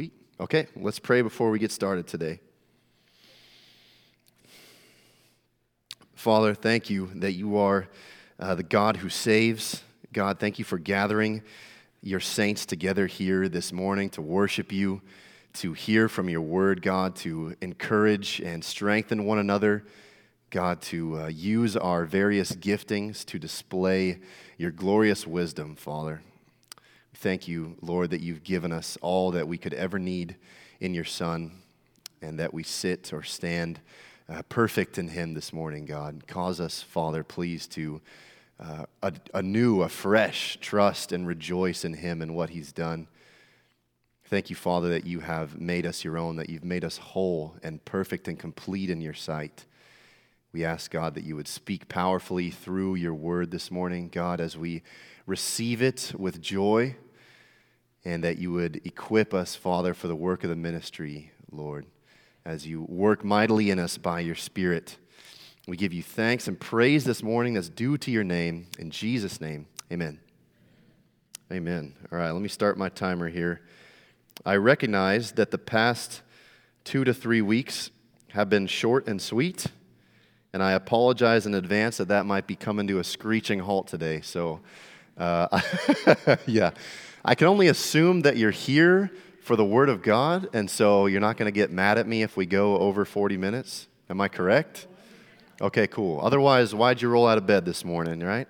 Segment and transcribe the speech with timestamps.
[0.00, 0.12] Sweet.
[0.40, 2.40] Okay, let's pray before we get started today.
[6.14, 7.86] Father, thank you that you are
[8.38, 9.82] uh, the God who saves.
[10.14, 11.42] God, thank you for gathering
[12.00, 15.02] your saints together here this morning to worship you,
[15.52, 19.84] to hear from your word, God, to encourage and strengthen one another.
[20.48, 24.20] God, to uh, use our various giftings to display
[24.56, 26.22] your glorious wisdom, Father.
[27.20, 30.36] Thank you, Lord, that you've given us all that we could ever need
[30.80, 31.52] in your Son,
[32.22, 33.78] and that we sit or stand
[34.26, 36.26] uh, perfect in Him this morning, God.
[36.26, 38.00] Cause us, Father, please, to
[38.58, 43.06] uh, a, anew, afresh, trust and rejoice in Him and what He's done.
[44.24, 47.54] Thank you, Father, that you have made us your own, that you've made us whole
[47.62, 49.66] and perfect and complete in your sight.
[50.54, 54.56] We ask, God, that you would speak powerfully through your word this morning, God, as
[54.56, 54.80] we
[55.26, 56.96] receive it with joy,
[58.04, 61.86] and that you would equip us, Father, for the work of the ministry, Lord
[62.44, 64.96] as you work mightily in us by your Spirit.
[65.68, 68.66] We give you thanks and praise this morning that's due to your name.
[68.78, 70.18] In Jesus' name, amen.
[71.52, 71.94] Amen.
[72.10, 73.60] All right, let me start my timer here.
[74.44, 76.22] I recognize that the past
[76.84, 77.90] two to three weeks
[78.30, 79.66] have been short and sweet,
[80.52, 84.22] and I apologize in advance that that might be coming to a screeching halt today.
[84.22, 84.60] So,
[85.18, 85.60] uh,
[86.46, 86.70] yeah,
[87.24, 89.10] I can only assume that you're here
[89.42, 92.22] for the Word of God, and so you're not going to get mad at me
[92.22, 93.88] if we go over 40 minutes.
[94.08, 94.86] Am I correct?
[95.60, 96.18] Okay, cool.
[96.22, 98.48] Otherwise, why'd you roll out of bed this morning, right?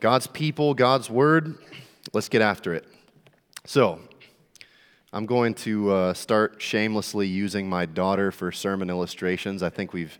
[0.00, 1.56] God's people, God's Word,
[2.12, 2.86] let's get after it.
[3.64, 4.00] So,
[5.10, 9.62] I'm going to uh, start shamelessly using my daughter for sermon illustrations.
[9.62, 10.18] I think we've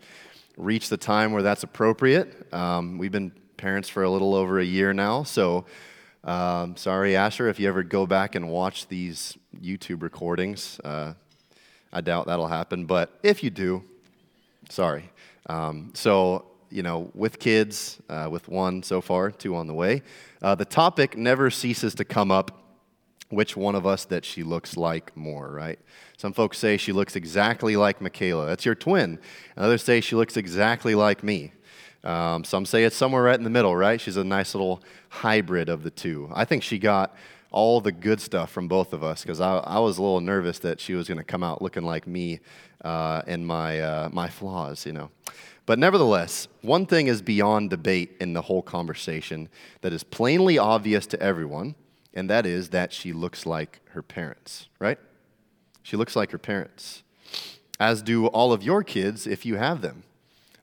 [0.57, 2.51] reached the time where that's appropriate.
[2.55, 5.67] Um, we've been parents for a little over a year now, so
[6.27, 11.15] um, sorry, Asher, if you ever go back and watch these YouTube recordings, uh,
[11.93, 12.85] I doubt that'll happen.
[12.85, 13.85] But if you do,
[14.69, 15.11] sorry.
[15.49, 20.03] Um, so, you know, with kids, uh, with one so far, two on the way,
[20.43, 22.63] uh, the topic never ceases to come up
[23.29, 25.79] which one of us that she looks like more, right?
[26.17, 28.47] Some folks say she looks exactly like Michaela.
[28.47, 29.19] That's your twin.
[29.57, 31.53] others say she looks exactly like me.
[32.07, 34.01] Um, some say it's somewhere right in the middle, right?
[34.01, 36.31] She's a nice little hybrid of the two.
[36.33, 37.17] I think she got
[37.51, 40.61] all the good stuff from both of us because I, I, was a little nervous
[40.61, 42.39] that she was going to come out looking like me
[42.85, 45.11] uh, and my, uh, my flaws, you know.
[45.65, 49.49] But nevertheless, one thing is beyond debate in the whole conversation
[49.81, 51.75] that is plainly obvious to everyone,
[52.15, 54.99] and that is that she looks like her parents, right?
[55.83, 57.03] She looks like her parents,
[57.81, 60.05] as do all of your kids if you have them.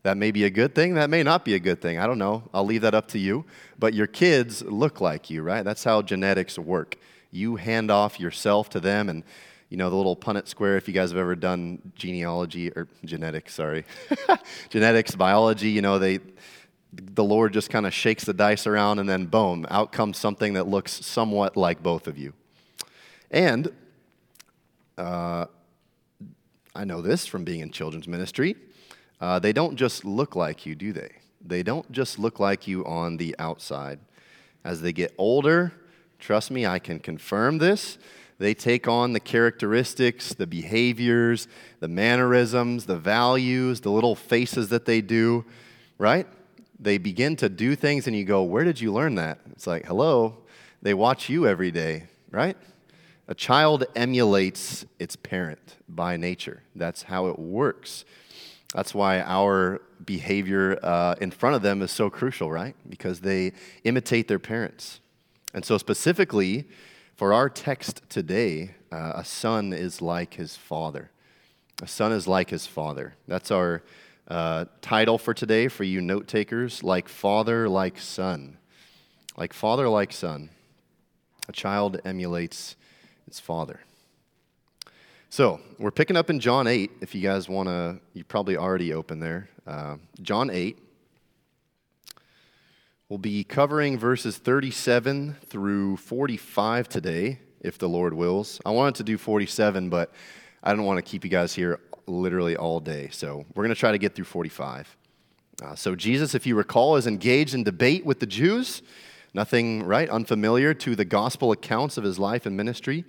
[0.03, 1.97] That may be a good thing, that may not be a good thing.
[1.97, 2.43] I don't know.
[2.53, 3.45] I'll leave that up to you.
[3.79, 5.63] But your kids look like you, right?
[5.63, 6.97] That's how genetics work.
[7.31, 9.23] You hand off yourself to them, and
[9.69, 10.75] you know the little Punnett square.
[10.75, 13.85] If you guys have ever done genealogy or genetics, sorry,
[14.69, 16.19] genetics, biology, you know they
[16.93, 20.53] the Lord just kind of shakes the dice around, and then boom, out comes something
[20.53, 22.33] that looks somewhat like both of you.
[23.31, 23.71] And
[24.97, 25.45] uh,
[26.75, 28.55] I know this from being in children's ministry.
[29.23, 31.09] Uh, they don't just look like you, do they?
[31.39, 33.99] They don't just look like you on the outside.
[34.65, 35.71] As they get older,
[36.19, 37.97] trust me, I can confirm this.
[38.37, 41.47] They take on the characteristics, the behaviors,
[41.79, 45.45] the mannerisms, the values, the little faces that they do,
[45.97, 46.27] right?
[46.77, 49.39] They begin to do things, and you go, Where did you learn that?
[49.53, 50.39] It's like, Hello,
[50.81, 52.57] they watch you every day, right?
[53.29, 56.61] A child emulates its parent by nature.
[56.75, 58.03] That's how it works.
[58.73, 62.75] That's why our behavior uh, in front of them is so crucial, right?
[62.89, 63.53] Because they
[63.83, 64.99] imitate their parents.
[65.53, 66.67] And so, specifically,
[67.15, 71.11] for our text today, uh, a son is like his father.
[71.81, 73.15] A son is like his father.
[73.27, 73.83] That's our
[74.27, 78.57] uh, title for today for you note takers like father, like son.
[79.37, 80.49] Like father, like son.
[81.47, 82.75] A child emulates
[83.27, 83.81] its father.
[85.33, 86.91] So we're picking up in John 8.
[87.01, 89.49] If you guys want to, you probably already open there.
[89.65, 90.77] Uh, John 8.
[93.09, 98.61] We'll be covering verses 37 through 45 today, if the Lord wills.
[98.63, 100.11] I wanted to do 47, but
[100.61, 103.09] I don't want to keep you guys here literally all day.
[103.11, 104.95] So we're going to try to get through 45.
[105.63, 108.83] Uh, so Jesus, if you recall, is engaged in debate with the Jews.
[109.33, 113.03] Nothing, right, unfamiliar to the gospel accounts of his life and ministry.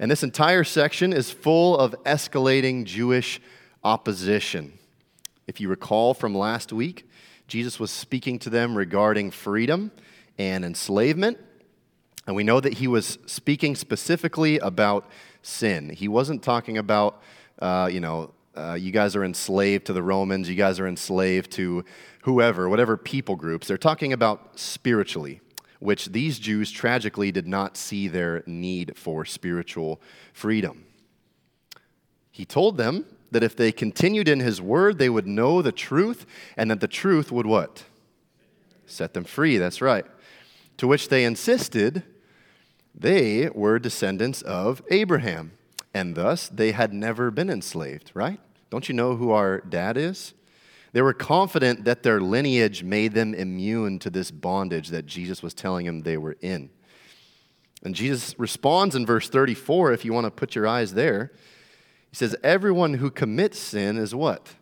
[0.00, 3.38] And this entire section is full of escalating Jewish
[3.84, 4.78] opposition.
[5.46, 7.06] If you recall from last week,
[7.48, 9.92] Jesus was speaking to them regarding freedom
[10.38, 11.36] and enslavement.
[12.26, 15.06] And we know that he was speaking specifically about
[15.42, 15.90] sin.
[15.90, 17.20] He wasn't talking about,
[17.58, 21.50] uh, you know, uh, you guys are enslaved to the Romans, you guys are enslaved
[21.52, 21.84] to
[22.22, 23.68] whoever, whatever people groups.
[23.68, 25.42] They're talking about spiritually,
[25.80, 30.00] which these Jews tragically did not see their need for spiritual
[30.32, 30.84] freedom.
[32.30, 36.26] He told them that if they continued in his word, they would know the truth,
[36.56, 37.84] and that the truth would what?
[38.86, 40.04] Set them free, that's right.
[40.76, 42.04] To which they insisted
[42.94, 45.52] they were descendants of Abraham,
[45.94, 48.40] and thus they had never been enslaved, right?
[48.68, 50.34] Don't you know who our dad is?
[50.92, 55.54] They were confident that their lineage made them immune to this bondage that Jesus was
[55.54, 56.70] telling them they were in.
[57.82, 61.32] And Jesus responds in verse 34, if you want to put your eyes there.
[62.10, 64.54] He says, Everyone who commits sin is what?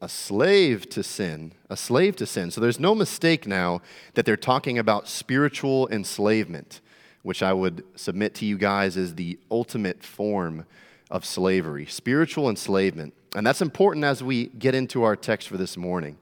[0.00, 1.52] A slave to sin.
[1.68, 2.50] A slave to sin.
[2.50, 3.82] So there's no mistake now
[4.14, 6.80] that they're talking about spiritual enslavement,
[7.22, 10.64] which I would submit to you guys is the ultimate form
[11.10, 13.12] of slavery, spiritual enslavement.
[13.34, 16.18] And that's important as we get into our text for this morning.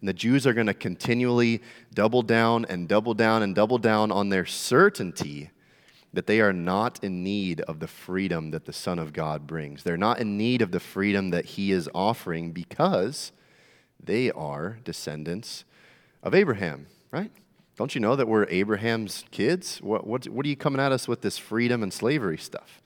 [0.00, 1.62] And the Jews are going to continually
[1.94, 5.50] double down and double down and double down on their certainty
[6.12, 9.82] that they are not in need of the freedom that the Son of God brings.
[9.82, 13.32] They're not in need of the freedom that He is offering because
[14.02, 15.64] they are descendants
[16.22, 17.30] of Abraham, right?
[17.76, 19.78] Don't you know that we're Abraham's kids?
[19.80, 22.81] What, what, what are you coming at us with this freedom and slavery stuff?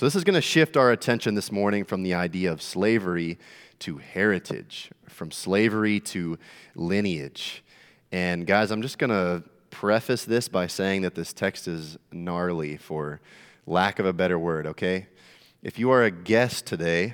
[0.00, 3.38] So, this is going to shift our attention this morning from the idea of slavery
[3.80, 6.38] to heritage, from slavery to
[6.74, 7.62] lineage.
[8.10, 12.78] And, guys, I'm just going to preface this by saying that this text is gnarly,
[12.78, 13.20] for
[13.66, 15.06] lack of a better word, okay?
[15.62, 17.12] If you are a guest today,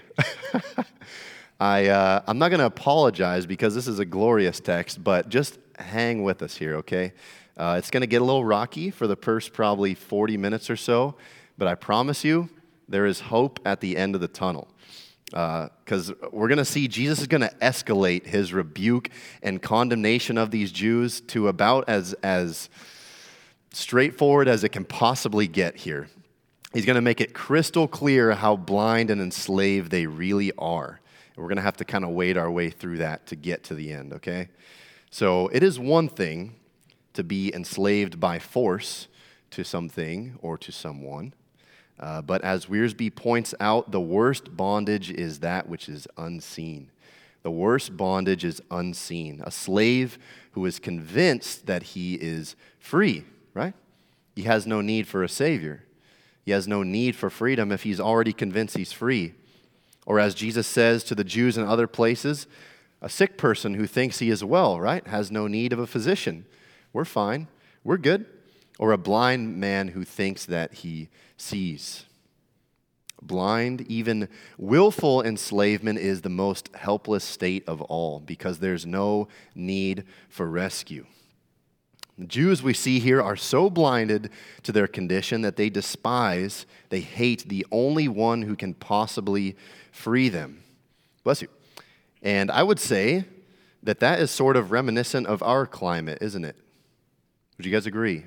[1.59, 5.59] I, uh, I'm not going to apologize because this is a glorious text, but just
[5.77, 7.15] hang with us here, okay?
[7.57, 10.77] Uh, it's going to get a little rocky for the first probably 40 minutes or
[10.77, 11.17] so,
[11.59, 12.49] but I promise you,
[12.89, 14.69] there is hope at the end of the tunnel
[15.31, 19.11] because uh, we're going to see Jesus is going to escalate his rebuke
[19.43, 22.69] and condemnation of these Jews to about as, as
[23.73, 26.09] straightforward as it can possibly get here.
[26.73, 31.01] He's going to make it crystal clear how blind and enslaved they really are.
[31.35, 33.65] And we're going to have to kind of wade our way through that to get
[33.65, 34.49] to the end, okay?
[35.11, 36.57] So it is one thing
[37.15, 39.09] to be enslaved by force
[39.51, 41.33] to something or to someone.
[41.99, 46.91] Uh, but as Wiersbe points out, the worst bondage is that which is unseen.
[47.43, 49.43] The worst bondage is unseen.
[49.45, 50.19] A slave
[50.53, 53.75] who is convinced that he is free, right?
[54.35, 55.85] He has no need for a savior.
[56.45, 59.35] He has no need for freedom if he's already convinced he's free.
[60.05, 62.47] Or as Jesus says to the Jews in other places,
[63.01, 66.47] a sick person who thinks he is well, right, has no need of a physician.
[66.93, 67.49] We're fine.
[67.85, 68.27] We're good
[68.79, 72.05] or a blind man who thinks that he sees.
[73.23, 74.29] Blind, even
[74.59, 81.07] willful enslavement is the most helpless state of all because there's no need for rescue.
[82.19, 84.31] The Jews we see here are so blinded
[84.63, 89.57] to their condition that they despise, they hate the only one who can possibly
[89.93, 90.63] free them.
[91.25, 91.49] Bless you.
[92.23, 93.25] And I would say
[93.83, 96.57] that that is sort of reminiscent of our climate, isn't it?
[97.57, 98.25] Would you guys agree?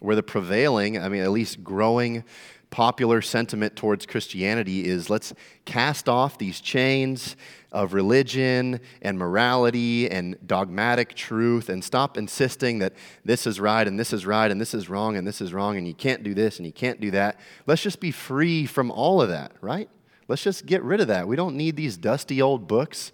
[0.00, 2.24] Where the prevailing, I mean, at least growing
[2.70, 5.32] popular sentiment towards Christianity is let's
[5.64, 7.36] cast off these chains
[7.72, 12.92] of religion and morality and dogmatic truth and stop insisting that
[13.24, 15.76] this is right and this is right and this is wrong and this is wrong
[15.76, 17.38] and you can't do this and you can't do that.
[17.66, 19.88] Let's just be free from all of that, right?
[20.28, 21.26] Let's just get rid of that.
[21.26, 23.12] We don't need these dusty old books.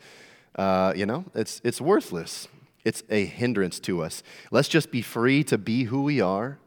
[0.57, 2.49] Uh, you know, it's, it's worthless.
[2.85, 4.23] It's a hindrance to us.
[4.51, 6.59] Let's just be free to be who we are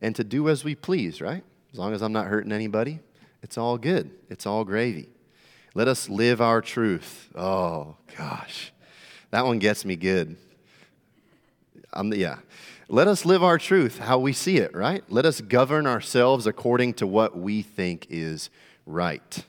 [0.00, 1.44] and to do as we please, right?
[1.72, 3.00] As long as I'm not hurting anybody,
[3.42, 4.10] it's all good.
[4.28, 5.08] It's all gravy.
[5.74, 7.28] Let us live our truth.
[7.34, 8.72] Oh, gosh.
[9.30, 10.36] That one gets me good.
[11.92, 12.38] I'm the, yeah.
[12.88, 15.04] Let us live our truth how we see it, right?
[15.08, 18.48] Let us govern ourselves according to what we think is
[18.86, 19.44] right.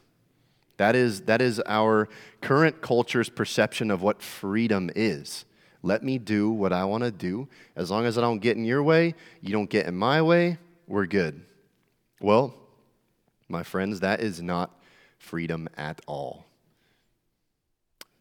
[0.77, 2.09] That is, that is our
[2.41, 5.45] current culture's perception of what freedom is.
[5.81, 7.47] Let me do what I want to do.
[7.75, 10.57] As long as I don't get in your way, you don't get in my way,
[10.87, 11.41] we're good.
[12.19, 12.53] Well,
[13.47, 14.71] my friends, that is not
[15.17, 16.45] freedom at all.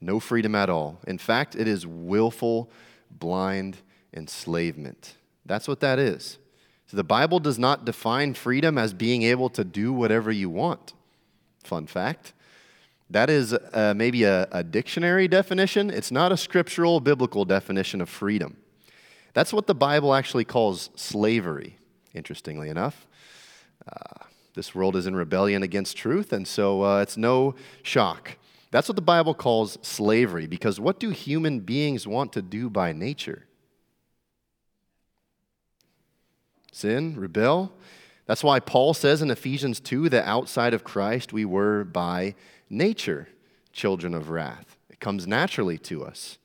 [0.00, 1.00] No freedom at all.
[1.06, 2.70] In fact, it is willful,
[3.10, 3.78] blind
[4.14, 5.16] enslavement.
[5.44, 6.38] That's what that is.
[6.86, 10.94] So the Bible does not define freedom as being able to do whatever you want.
[11.64, 12.32] Fun fact.
[13.10, 15.90] That is uh, maybe a, a dictionary definition.
[15.90, 18.58] It's not a scriptural, biblical definition of freedom.
[19.32, 21.78] That's what the Bible actually calls slavery,
[22.12, 23.06] interestingly enough.
[23.86, 24.24] Uh,
[24.54, 28.36] This world is in rebellion against truth, and so uh, it's no shock.
[28.70, 32.92] That's what the Bible calls slavery, because what do human beings want to do by
[32.92, 33.46] nature?
[36.72, 37.72] Sin, rebel.
[38.26, 42.34] That's why Paul says in Ephesians 2 that outside of Christ we were by
[42.70, 43.28] nature
[43.72, 44.76] children of wrath.
[44.90, 46.38] It comes naturally to us.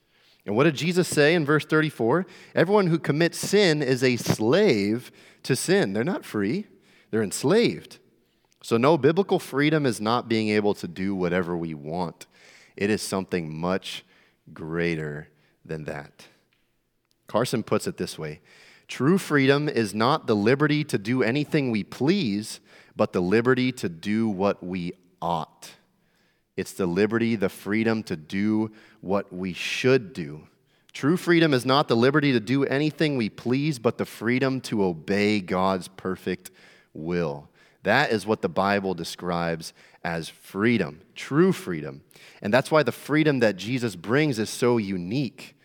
[0.45, 2.25] And what did Jesus say in verse 34?
[2.53, 5.11] Everyone who commits sin is a slave
[5.43, 5.93] to sin.
[5.93, 6.67] They're not free,
[7.11, 7.99] they're enslaved.
[8.61, 12.27] So, no, biblical freedom is not being able to do whatever we want,
[12.75, 14.05] it is something much
[14.53, 15.29] greater
[15.65, 16.27] than that.
[17.27, 18.41] Carson puts it this way
[18.87, 22.59] True freedom is not the liberty to do anything we please,
[22.95, 25.71] but the liberty to do what we ought.
[26.55, 30.47] It's the liberty, the freedom to do what we should do.
[30.93, 34.83] True freedom is not the liberty to do anything we please, but the freedom to
[34.83, 36.51] obey God's perfect
[36.93, 37.49] will.
[37.81, 42.03] That is what the Bible describes as freedom, true freedom.
[42.41, 45.55] And that's why the freedom that Jesus brings is so unique.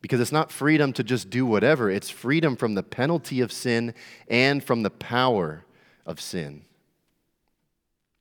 [0.00, 3.94] Because it's not freedom to just do whatever, it's freedom from the penalty of sin
[4.28, 5.64] and from the power
[6.04, 6.64] of sin.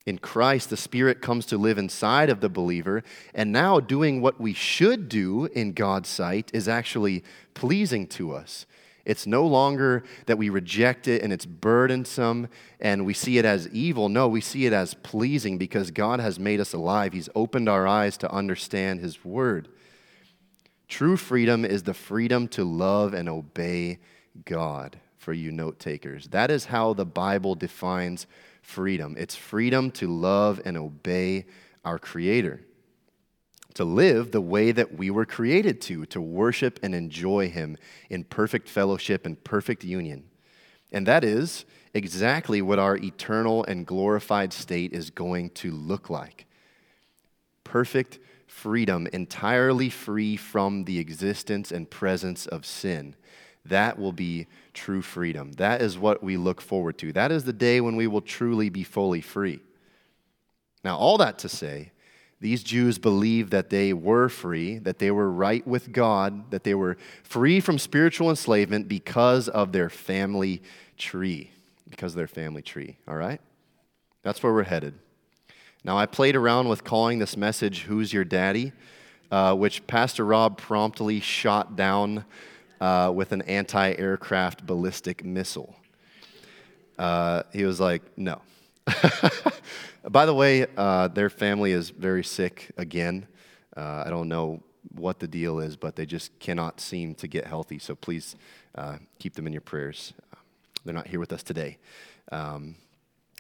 [0.06, 4.40] In Christ, the Spirit comes to live inside of the believer, and now doing what
[4.40, 8.66] we should do in God's sight is actually pleasing to us.
[9.06, 12.48] It's no longer that we reject it and it's burdensome
[12.80, 14.08] and we see it as evil.
[14.08, 17.12] No, we see it as pleasing because God has made us alive.
[17.12, 19.68] He's opened our eyes to understand His Word.
[20.88, 24.00] True freedom is the freedom to love and obey
[24.46, 26.28] God, for you note takers.
[26.30, 28.26] That is how the Bible defines
[28.64, 29.16] freedom.
[29.20, 31.46] It's freedom to love and obey
[31.86, 32.62] our Creator,
[33.76, 37.78] to live the way that we were created to, to worship and enjoy Him
[38.10, 40.24] in perfect fellowship and perfect union.
[40.92, 46.48] And that is exactly what our eternal and glorified state is going to look like
[47.64, 53.16] perfect freedom, entirely free from the existence and presence of sin.
[53.66, 55.54] That will be true freedom.
[55.54, 57.14] That is what we look forward to.
[57.14, 59.60] That is the day when we will truly be fully free.
[60.84, 61.92] Now, all that to say,
[62.42, 66.74] these Jews believed that they were free, that they were right with God, that they
[66.76, 70.62] were free from spiritual enslavement because of their family
[70.98, 71.52] tree.
[71.90, 73.40] Because of their family tree, all right?
[74.24, 74.96] That's where we're headed.
[75.86, 78.74] Now, I played around with calling this message, Who's Your Daddy?
[79.32, 82.26] Uh, which Pastor Rob promptly shot down
[82.84, 85.74] uh, with an anti aircraft ballistic missile.
[87.00, 88.42] Uh, he was like, no.
[90.10, 93.26] By the way, uh, their family is very sick again.
[93.78, 94.62] Uh, I don't know
[94.96, 97.80] what the deal is, but they just cannot seem to get healthy.
[97.80, 98.36] So please
[98.76, 100.12] uh, keep them in your prayers.
[100.84, 101.78] They're not here with us today.
[102.34, 102.76] Um,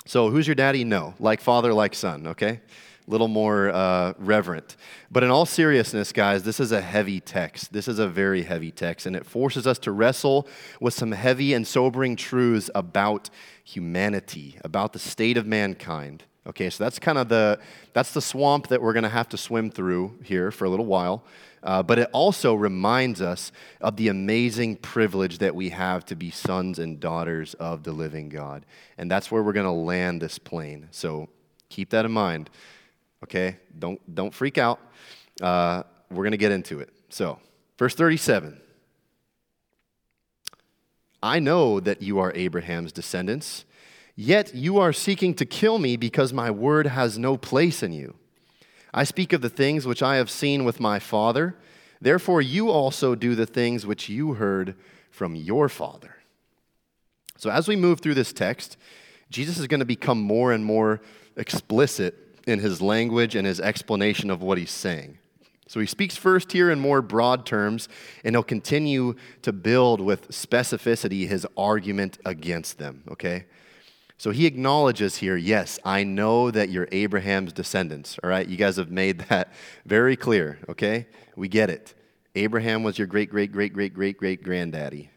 [0.05, 0.85] so, who's your daddy?
[0.85, 1.15] No.
[1.19, 2.61] Like father, like son, okay?
[3.07, 4.75] A little more uh, reverent.
[5.11, 7.73] But in all seriousness, guys, this is a heavy text.
[7.73, 10.47] This is a very heavy text, and it forces us to wrestle
[10.79, 13.29] with some heavy and sobering truths about
[13.63, 16.23] humanity, about the state of mankind.
[16.45, 17.57] Okay, so that's kind of the
[17.93, 20.85] that's the swamp that we're going to have to swim through here for a little
[20.85, 21.23] while.
[21.61, 26.29] Uh, but it also reminds us of the amazing privilege that we have to be
[26.29, 28.65] sons and daughters of the living God.
[28.97, 30.89] And that's where we're going to land this plane.
[30.91, 31.29] So
[31.69, 32.49] keep that in mind
[33.23, 33.57] okay?
[33.77, 34.79] Don't, don't freak out.
[35.41, 36.89] Uh, we're going to get into it.
[37.09, 37.39] So,
[37.77, 38.59] verse 37
[41.21, 43.65] I know that you are Abraham's descendants,
[44.15, 48.15] yet you are seeking to kill me because my word has no place in you.
[48.93, 51.55] I speak of the things which I have seen with my father.
[51.99, 54.75] Therefore, you also do the things which you heard
[55.09, 56.17] from your father.
[57.37, 58.77] So, as we move through this text,
[59.29, 61.01] Jesus is going to become more and more
[61.35, 65.17] explicit in his language and his explanation of what he's saying.
[65.67, 67.87] So he speaks first here in more broad terms,
[68.23, 73.45] and he'll continue to build with specificity his argument against them, okay?
[74.17, 78.47] So he acknowledges here, yes, I know that you're Abraham's descendants, all right?
[78.47, 79.53] You guys have made that
[79.85, 81.07] very clear, okay?
[81.35, 81.93] We get it.
[82.35, 85.09] Abraham was your great, great, great, great, great, great granddaddy.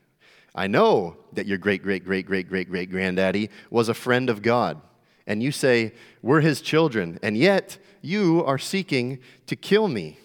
[0.55, 4.43] I know that your great, great, great, great, great, great granddaddy was a friend of
[4.43, 4.81] God
[5.27, 5.93] and you say,
[6.23, 10.19] We're his children, and yet you are seeking to kill me.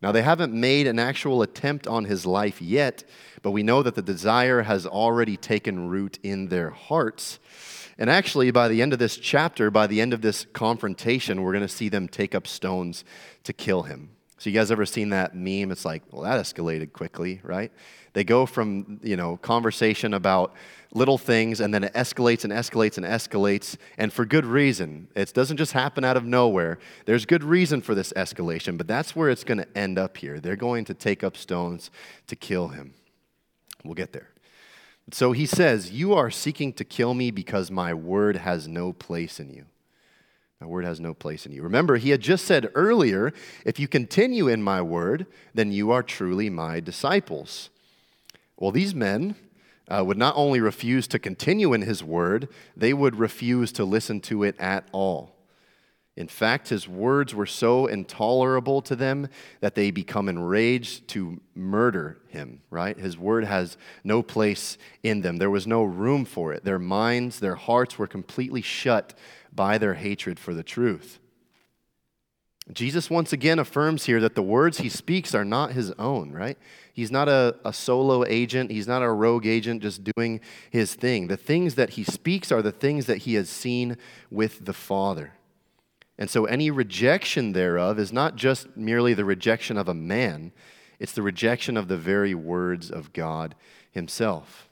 [0.00, 3.02] Now, they haven't made an actual attempt on his life yet,
[3.42, 7.40] but we know that the desire has already taken root in their hearts.
[7.98, 11.52] And actually, by the end of this chapter, by the end of this confrontation, we're
[11.52, 13.04] going to see them take up stones
[13.42, 14.10] to kill him.
[14.38, 15.72] So you guys ever seen that meme?
[15.72, 17.72] It's like, well, that escalated quickly, right?
[18.12, 20.54] They go from, you know, conversation about
[20.92, 25.08] little things and then it escalates and escalates and escalates and for good reason.
[25.14, 26.78] It doesn't just happen out of nowhere.
[27.04, 30.40] There's good reason for this escalation, but that's where it's going to end up here.
[30.40, 31.90] They're going to take up stones
[32.28, 32.94] to kill him.
[33.84, 34.30] We'll get there.
[35.10, 39.40] So he says, You are seeking to kill me because my word has no place
[39.40, 39.64] in you.
[40.60, 41.62] My word has no place in you.
[41.62, 43.32] Remember, he had just said earlier,
[43.64, 47.70] If you continue in my word, then you are truly my disciples.
[48.56, 49.36] Well, these men
[49.86, 54.20] uh, would not only refuse to continue in his word, they would refuse to listen
[54.22, 55.36] to it at all.
[56.16, 59.28] In fact, his words were so intolerable to them
[59.60, 62.98] that they become enraged to murder him, right?
[62.98, 65.36] His word has no place in them.
[65.36, 66.64] There was no room for it.
[66.64, 69.14] Their minds, their hearts were completely shut
[69.58, 71.18] by their hatred for the truth.
[72.72, 76.56] Jesus once again affirms here that the words he speaks are not his own, right?
[76.92, 78.70] He's not a, a solo agent.
[78.70, 81.26] He's not a rogue agent just doing his thing.
[81.26, 83.96] The things that he speaks are the things that he has seen
[84.30, 85.32] with the Father.
[86.16, 90.52] And so any rejection thereof is not just merely the rejection of a man,
[91.00, 93.56] it's the rejection of the very words of God
[93.90, 94.68] Himself.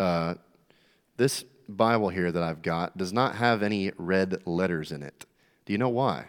[0.00, 0.34] Uh,
[1.18, 5.26] this Bible here that I've got does not have any red letters in it.
[5.64, 6.26] Do you know why?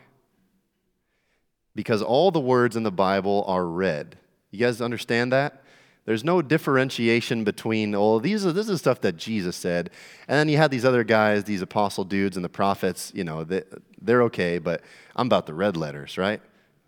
[1.76, 4.18] Because all the words in the Bible are red.
[4.52, 5.64] You guys understand that?
[6.06, 9.90] There's no differentiation between, oh, these are, this is stuff that Jesus said.
[10.28, 13.44] And then you have these other guys, these apostle dudes and the prophets, you know,
[13.44, 13.64] they,
[14.02, 14.82] they're okay, but
[15.16, 16.42] I'm about the red letters, right?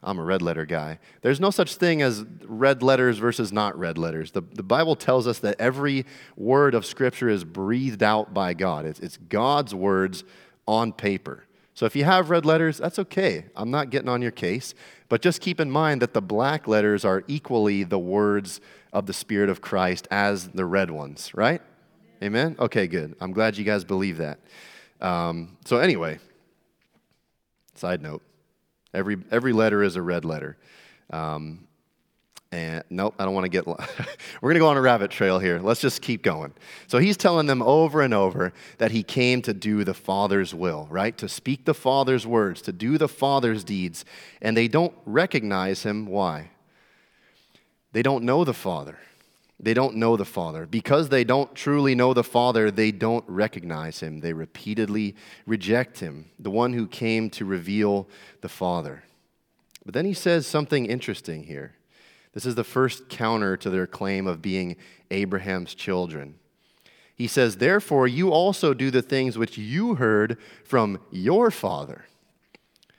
[0.06, 1.00] I'm a red letter guy.
[1.22, 4.32] There's no such thing as red letters versus not red letters.
[4.32, 6.06] The, the Bible tells us that every
[6.38, 10.24] word of Scripture is breathed out by God, it's, it's God's words
[10.68, 11.46] on paper.
[11.74, 13.46] So if you have red letters, that's okay.
[13.56, 14.74] I'm not getting on your case.
[15.10, 18.62] But just keep in mind that the black letters are equally the words
[18.94, 21.62] of the Spirit of Christ as the red ones, right?
[22.24, 22.56] Amen?
[22.60, 23.16] Okay, good.
[23.20, 24.40] I'm glad you guys believe that.
[25.02, 26.20] Um, so, anyway,
[27.76, 28.24] side note
[28.96, 30.58] every, every letter is a red letter.
[31.12, 31.68] Um,
[32.52, 33.68] and nope, I don't want to get.
[33.68, 33.76] We're
[34.42, 35.60] going to go on a rabbit trail here.
[35.60, 36.54] Let's just keep going.
[36.88, 40.88] So he's telling them over and over that he came to do the Father's will,
[40.90, 41.18] right?
[41.18, 44.06] To speak the Father's words, to do the Father's deeds.
[44.42, 46.06] And they don't recognize him.
[46.06, 46.52] Why?
[47.92, 49.00] They don't know the Father.
[49.60, 50.66] They don't know the Father.
[50.66, 54.20] Because they don't truly know the Father, they don't recognize him.
[54.20, 55.16] They repeatedly
[55.46, 58.08] reject him, the one who came to reveal
[58.42, 59.04] the Father.
[59.86, 61.76] But then he says something interesting here.
[62.34, 64.76] This is the first counter to their claim of being
[65.10, 66.36] Abraham's children.
[67.16, 72.06] He says, Therefore, you also do the things which you heard from your father.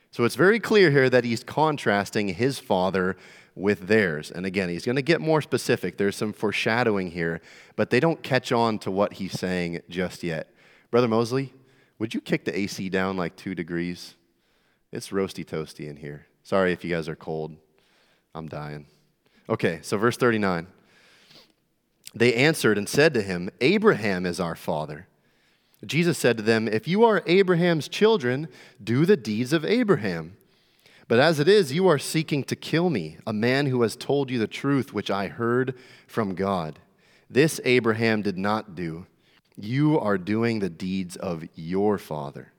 [0.09, 3.15] So it's very clear here that he's contrasting his father
[3.57, 4.31] with theirs.
[4.31, 5.97] And again, he's going to get more specific.
[5.97, 7.41] There's some foreshadowing here,
[7.75, 10.53] but they don't catch on to what he's saying just yet.
[10.91, 11.53] Brother Mosley,
[11.99, 14.15] would you kick the AC down like two degrees?
[14.91, 16.27] It's roasty toasty in here.
[16.43, 17.57] Sorry if you guys are cold.
[18.33, 18.85] I'm dying.
[19.49, 20.67] Okay, so verse 39.
[22.13, 25.07] They answered and said to him, Abraham is our father.
[25.85, 28.47] Jesus said to them, If you are Abraham's children,
[28.83, 30.37] do the deeds of Abraham.
[31.07, 34.29] But as it is, you are seeking to kill me, a man who has told
[34.29, 35.73] you the truth which I heard
[36.05, 36.79] from God.
[37.29, 39.05] This Abraham did not do.
[39.55, 42.51] You are doing the deeds of your father.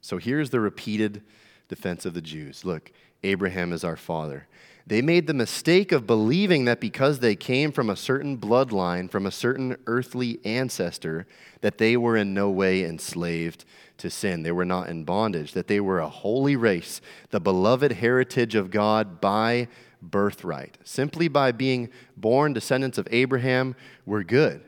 [0.00, 1.22] So here's the repeated
[1.68, 2.64] defense of the Jews.
[2.64, 2.92] Look,
[3.22, 4.46] Abraham is our father.
[4.86, 9.26] They made the mistake of believing that because they came from a certain bloodline, from
[9.26, 11.26] a certain earthly ancestor,
[11.60, 13.64] that they were in no way enslaved
[13.98, 14.42] to sin.
[14.42, 18.70] They were not in bondage, that they were a holy race, the beloved heritage of
[18.70, 19.68] God by
[20.02, 20.78] birthright.
[20.84, 24.62] Simply by being born descendants of Abraham, we're good.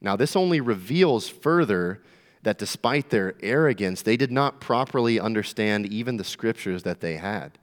[0.00, 2.02] Now, this only reveals further
[2.42, 7.58] that despite their arrogance, they did not properly understand even the scriptures that they had.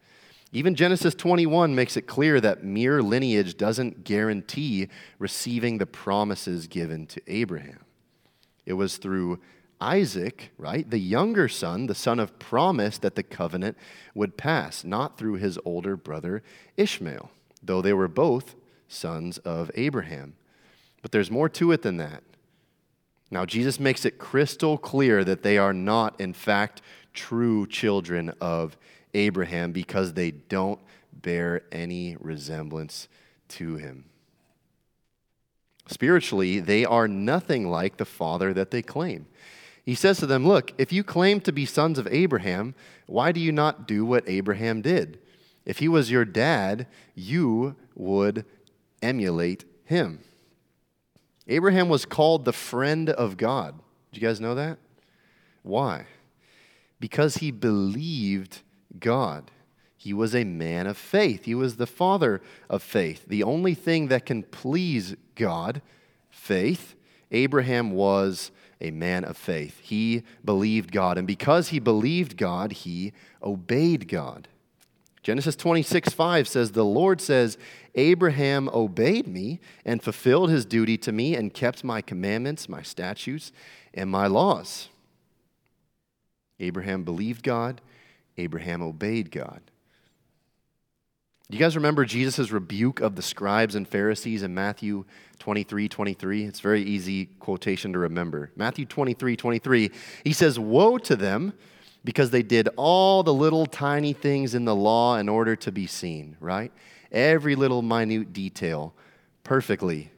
[0.52, 7.08] Even Genesis 21 makes it clear that mere lineage doesn't guarantee receiving the promises given
[7.08, 7.80] to Abraham.
[8.66, 9.40] It was through
[9.84, 13.78] Isaac, right, the younger son, the son of promise, that the covenant
[14.16, 16.42] would pass, not through his older brother
[16.78, 17.30] Ishmael,
[17.62, 18.56] though they were both
[18.88, 20.36] sons of Abraham.
[21.02, 22.24] But there's more to it than that.
[23.30, 26.82] Now, Jesus makes it crystal clear that they are not, in fact,
[27.14, 28.78] true children of
[29.14, 30.80] Abraham because they don't
[31.12, 33.10] bear any resemblance
[33.50, 34.06] to him.
[35.88, 39.26] Spiritually, they are nothing like the father that they claim.
[39.84, 42.74] He says to them, Look, if you claim to be sons of Abraham,
[43.06, 45.20] why do you not do what Abraham did?
[45.66, 48.46] If he was your dad, you would
[49.02, 50.20] emulate him.
[51.48, 53.80] Abraham was called the friend of God.
[54.12, 54.78] Did you guys know that?
[55.62, 56.06] Why?
[57.00, 58.62] Because he believed
[59.00, 59.52] God.
[59.98, 61.46] He was a man of faith.
[61.46, 63.26] He was the father of faith.
[63.28, 65.82] The only thing that can please God,
[66.30, 66.96] faith,
[67.32, 68.52] Abraham was
[68.84, 69.80] a man of faith.
[69.80, 71.18] He believed God.
[71.18, 74.48] And because he believed God, he obeyed God.
[75.24, 77.58] Genesis 26, 5 says, The Lord says,
[77.96, 83.54] Abraham obeyed me and fulfilled his duty to me and kept my commandments, my statutes,
[83.94, 84.90] and my laws.
[86.60, 87.82] Abraham believed God,
[88.38, 89.62] Abraham obeyed God.
[91.50, 95.04] You guys remember Jesus' rebuke of the scribes and Pharisees in Matthew
[95.40, 96.46] 23 23?
[96.46, 98.52] It's a very easy quotation to remember.
[98.56, 99.92] Matthew 23 23,
[100.24, 101.54] he says, Woe to them
[102.06, 105.86] because they did all the little tiny things in the law in order to be
[105.86, 106.72] seen, right?
[107.12, 108.94] Every little minute detail
[109.44, 110.12] perfectly.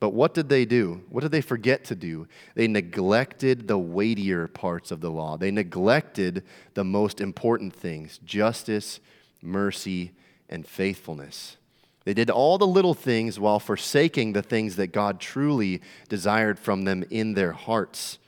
[0.00, 1.02] But what did they do?
[1.08, 2.26] What did they forget to do?
[2.56, 5.36] They neglected the weightier parts of the law.
[5.36, 9.00] They neglected the most important things justice,
[9.40, 10.12] mercy,
[10.52, 11.56] and faithfulness.
[12.04, 16.82] They did all the little things while forsaking the things that God truly desired from
[16.82, 18.18] them in their hearts.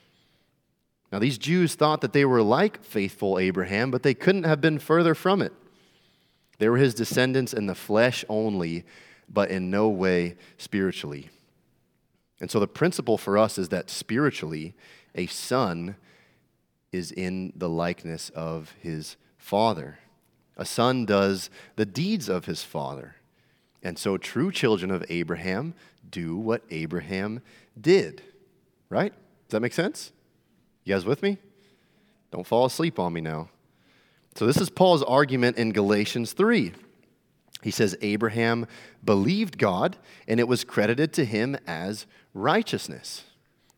[1.12, 4.78] Now, these Jews thought that they were like faithful Abraham, but they couldn't have been
[4.78, 5.52] further from it.
[6.58, 8.84] They were his descendants in the flesh only,
[9.28, 11.30] but in no way spiritually.
[12.40, 14.74] And so the principle for us is that spiritually,
[15.14, 15.96] a son
[16.92, 19.98] is in the likeness of his father.
[20.56, 23.16] A son does the deeds of his father.
[23.82, 25.74] And so true children of Abraham
[26.08, 27.42] do what Abraham
[27.78, 28.22] did.
[28.88, 29.12] Right?
[29.12, 30.12] Does that make sense?
[30.84, 31.38] You guys with me?
[32.30, 33.48] Don't fall asleep on me now.
[34.34, 36.72] So, this is Paul's argument in Galatians 3.
[37.62, 38.66] He says, Abraham
[39.04, 43.22] believed God, and it was credited to him as righteousness.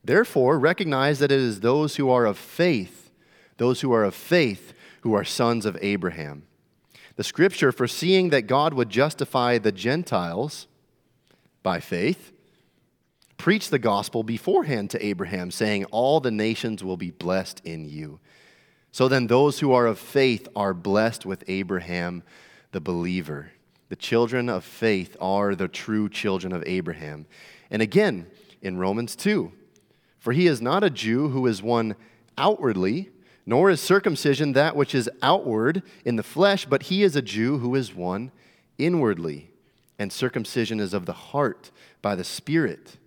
[0.02, 3.10] Therefore, recognize that it is those who are of faith,
[3.58, 6.45] those who are of faith, who are sons of Abraham.
[7.16, 10.66] The scripture, foreseeing that God would justify the Gentiles
[11.62, 12.32] by faith,
[13.38, 18.20] preached the gospel beforehand to Abraham, saying, All the nations will be blessed in you.
[18.92, 22.22] So then, those who are of faith are blessed with Abraham,
[22.72, 23.52] the believer.
[23.88, 27.26] The children of faith are the true children of Abraham.
[27.70, 28.26] And again,
[28.62, 29.52] in Romans 2,
[30.18, 31.94] for he is not a Jew who is one
[32.36, 33.10] outwardly,
[33.46, 37.58] nor is circumcision that which is outward in the flesh, but he is a Jew
[37.58, 38.32] who is one
[38.76, 39.50] inwardly.
[39.98, 41.70] And circumcision is of the heart
[42.02, 42.98] by the Spirit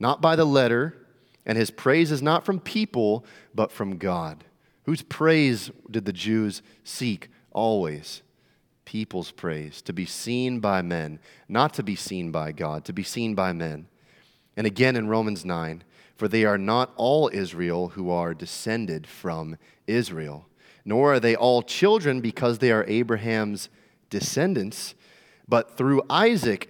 [0.00, 0.96] not by the letter,
[1.44, 3.24] and his praise is not from people,
[3.54, 4.44] but from God.
[4.84, 8.22] Whose praise did the Jews seek always?
[8.86, 13.04] People's praise, to be seen by men, not to be seen by God, to be
[13.04, 13.86] seen by men.
[14.56, 15.84] And again in Romans 9,
[16.20, 19.56] for they are not all Israel who are descended from
[19.86, 20.46] Israel,
[20.84, 23.70] nor are they all children because they are Abraham's
[24.10, 24.94] descendants,
[25.48, 26.68] but through Isaac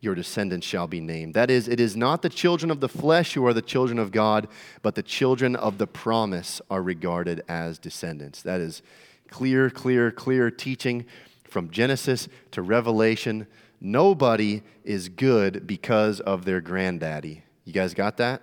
[0.00, 1.34] your descendants shall be named.
[1.34, 4.12] That is, it is not the children of the flesh who are the children of
[4.12, 4.46] God,
[4.80, 8.42] but the children of the promise are regarded as descendants.
[8.42, 8.80] That is
[9.28, 11.04] clear, clear, clear teaching
[11.42, 13.48] from Genesis to Revelation.
[13.80, 17.42] Nobody is good because of their granddaddy.
[17.64, 18.40] You guys got that?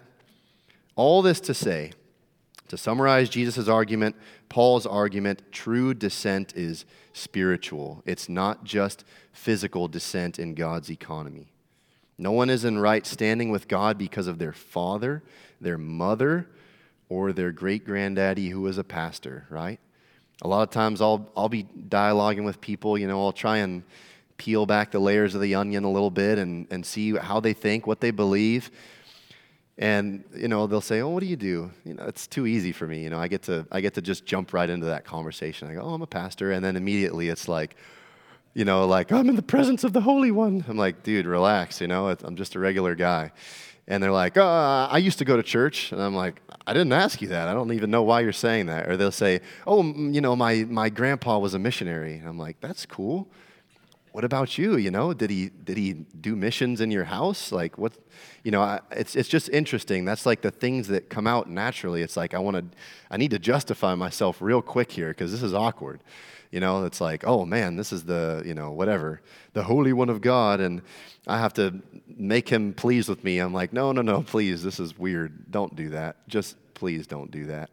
[0.96, 1.94] All this to say,
[2.68, 4.16] to summarize Jesus' argument,
[4.50, 8.02] Paul's argument, true descent is spiritual.
[8.06, 11.52] It's not just physical descent in God's economy.
[12.18, 15.24] No one is in right standing with God because of their father,
[15.60, 16.48] their mother,
[17.10, 19.80] or their great granddaddy who was a pastor, right?
[20.44, 23.84] A lot of times I'll, I'll be dialoguing with people, you know, I'll try and
[24.38, 27.54] peel back the layers of the onion a little bit and, and see how they
[27.54, 28.72] think, what they believe.
[29.82, 31.72] And, you know, they'll say, oh, what do you do?
[31.86, 33.04] You know, it's too easy for me.
[33.04, 35.68] You know, I get to, I get to just jump right into that conversation.
[35.68, 36.52] I go, oh, I'm a pastor.
[36.52, 37.76] And then immediately it's like,
[38.54, 40.64] you know, like, I'm in the presence of the Holy One.
[40.68, 43.32] I'm like, dude, relax, you know, I'm just a regular guy.
[43.88, 45.92] And they're like, uh, I used to go to church.
[45.92, 47.48] And I'm like, I didn't ask you that.
[47.48, 48.88] I don't even know why you're saying that.
[48.88, 52.18] Or they'll say, oh, you know, my, my grandpa was a missionary.
[52.18, 53.28] And I'm like, that's cool
[54.12, 54.78] what about you?
[54.78, 57.52] You know, did he did he do missions in your house?
[57.52, 57.94] Like what?
[58.44, 60.06] You know, I, it's it's just interesting.
[60.06, 62.02] That's like the things that come out naturally.
[62.02, 62.78] It's like I want to,
[63.10, 66.02] I need to justify myself real quick here because this is awkward.
[66.52, 69.22] You know, it's like, oh man, this is the you know whatever,
[69.54, 70.82] the Holy One of God, and
[71.26, 73.40] I have to make him pleased with me.
[73.40, 75.50] I'm like, no, no, no, please, this is weird.
[75.52, 76.28] Don't do that.
[76.28, 77.70] Just please don't do that.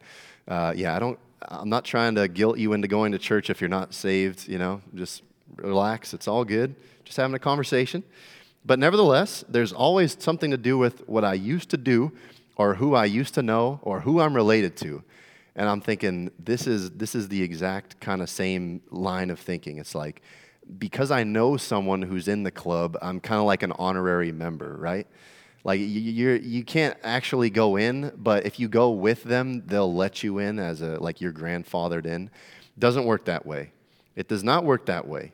[0.46, 1.18] Uh, yeah, I don't.
[1.42, 4.48] I'm not trying to guilt you into going to church if you're not saved.
[4.48, 5.22] You know, just
[5.58, 6.14] relax.
[6.14, 6.74] It's all good.
[7.04, 8.02] Just having a conversation.
[8.64, 12.12] But nevertheless, there's always something to do with what I used to do,
[12.56, 15.02] or who I used to know, or who I'm related to.
[15.54, 19.78] And I'm thinking, this is this is the exact kind of same line of thinking.
[19.78, 20.22] It's like
[20.78, 24.76] because I know someone who's in the club, I'm kind of like an honorary member,
[24.78, 25.06] right?
[25.64, 29.92] Like you, you're, you can't actually go in, but if you go with them, they'll
[29.92, 32.30] let you in as a like you're grandfathered in.
[32.78, 33.72] Doesn't work that way.
[34.14, 35.32] It does not work that way.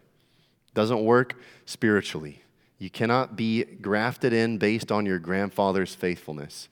[0.74, 2.42] Doesn't work spiritually.
[2.78, 6.68] You cannot be grafted in based on your grandfather's faithfulness.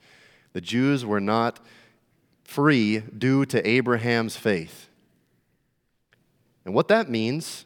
[0.51, 1.59] The Jews were not
[2.43, 4.89] free due to Abraham's faith.
[6.65, 7.65] And what that means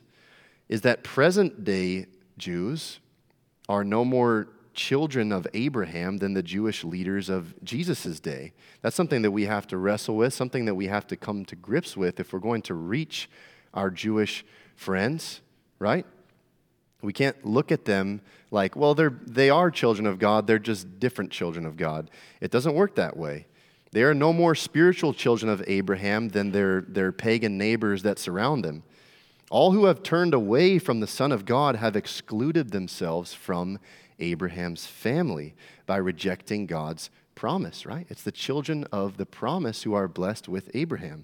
[0.70, 2.06] is that present day
[2.38, 3.00] Jews
[3.68, 8.54] are no more children of Abraham than the Jewish leaders of Jesus' day.
[8.82, 11.56] That's something that we have to wrestle with, something that we have to come to
[11.56, 13.30] grips with if we're going to reach
[13.74, 14.46] our Jewish
[14.76, 15.42] friends,
[15.80, 16.06] right?
[17.08, 18.20] We can't look at them
[18.52, 22.12] like, well, they're, they are children of God, they're just different children of God.
[22.42, 23.48] It doesn't work that way.
[23.94, 28.66] They are no more spiritual children of Abraham than their, their pagan neighbors that surround
[28.66, 28.84] them.
[29.50, 33.80] All who have turned away from the Son of God have excluded themselves from
[34.20, 38.06] Abraham's family by rejecting God's promise, right?
[38.10, 41.24] It's the children of the promise who are blessed with Abraham.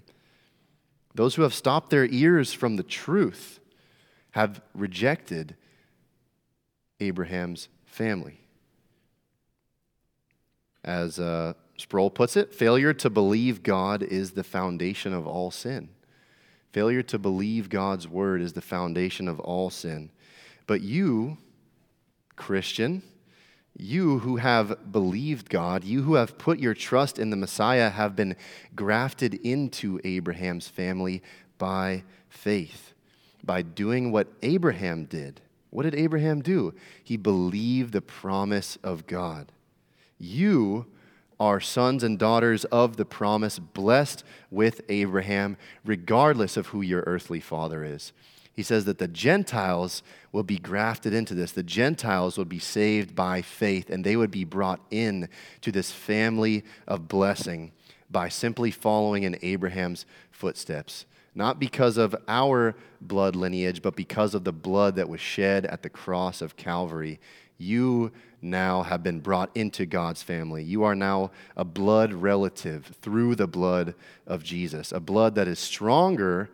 [1.14, 3.60] Those who have stopped their ears from the truth
[4.30, 5.56] have rejected
[7.04, 8.40] Abraham's family.
[10.82, 15.88] As uh, Sproul puts it, failure to believe God is the foundation of all sin.
[16.72, 20.10] Failure to believe God's word is the foundation of all sin.
[20.66, 21.38] But you,
[22.36, 23.02] Christian,
[23.76, 28.14] you who have believed God, you who have put your trust in the Messiah, have
[28.14, 28.36] been
[28.74, 31.22] grafted into Abraham's family
[31.58, 32.92] by faith,
[33.42, 35.40] by doing what Abraham did.
[35.74, 36.72] What did Abraham do?
[37.02, 39.50] He believed the promise of God.
[40.20, 40.86] You
[41.40, 47.40] are sons and daughters of the promise, blessed with Abraham, regardless of who your earthly
[47.40, 48.12] father is.
[48.52, 51.50] He says that the Gentiles will be grafted into this.
[51.50, 55.28] The Gentiles will be saved by faith, and they would be brought in
[55.62, 57.72] to this family of blessing
[58.08, 61.04] by simply following in Abraham's footsteps.
[61.34, 65.82] Not because of our blood lineage, but because of the blood that was shed at
[65.82, 67.18] the cross of Calvary.
[67.58, 70.62] You now have been brought into God's family.
[70.62, 73.94] You are now a blood relative through the blood
[74.26, 76.50] of Jesus, a blood that is stronger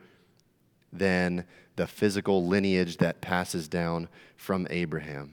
[0.93, 1.45] than
[1.77, 5.33] the physical lineage that passes down from Abraham.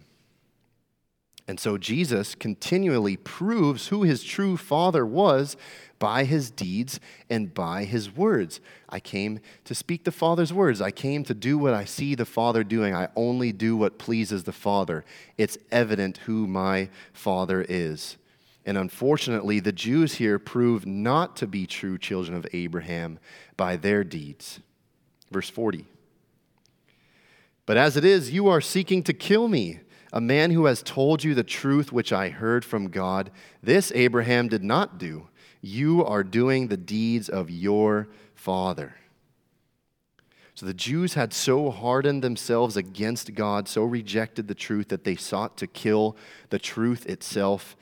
[1.48, 5.56] And so Jesus continually proves who his true father was
[5.98, 8.60] by his deeds and by his words.
[8.90, 10.82] I came to speak the Father's words.
[10.82, 12.94] I came to do what I see the Father doing.
[12.94, 15.06] I only do what pleases the Father.
[15.38, 18.18] It's evident who my Father is.
[18.66, 23.20] And unfortunately, the Jews here prove not to be true children of Abraham
[23.56, 24.60] by their deeds.
[25.32, 25.86] Verse 40.
[27.66, 29.80] But as it is, you are seeking to kill me,
[30.14, 33.32] a man who has told you the truth which I heard from God.
[33.62, 35.28] This Abraham did not do.
[35.62, 38.96] You are doing the deeds of your father.
[40.56, 45.16] So the Jews had so hardened themselves against God, so rejected the truth, that they
[45.16, 46.18] sought to kill
[46.50, 47.76] the truth itself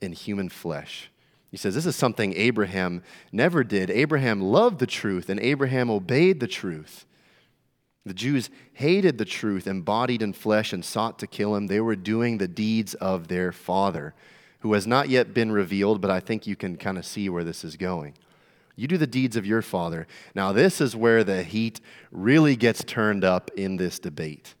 [0.00, 1.10] in human flesh.
[1.50, 3.90] He says this is something Abraham never did.
[3.90, 7.06] Abraham loved the truth, and Abraham obeyed the truth.
[8.06, 11.66] The Jews hated the truth embodied in flesh and sought to kill him.
[11.66, 14.14] They were doing the deeds of their father
[14.60, 17.44] who has not yet been revealed, but I think you can kind of see where
[17.44, 18.14] this is going.
[18.76, 20.06] You do the deeds of your father.
[20.34, 21.80] Now, this is where the heat
[22.10, 24.54] really gets turned up in this debate.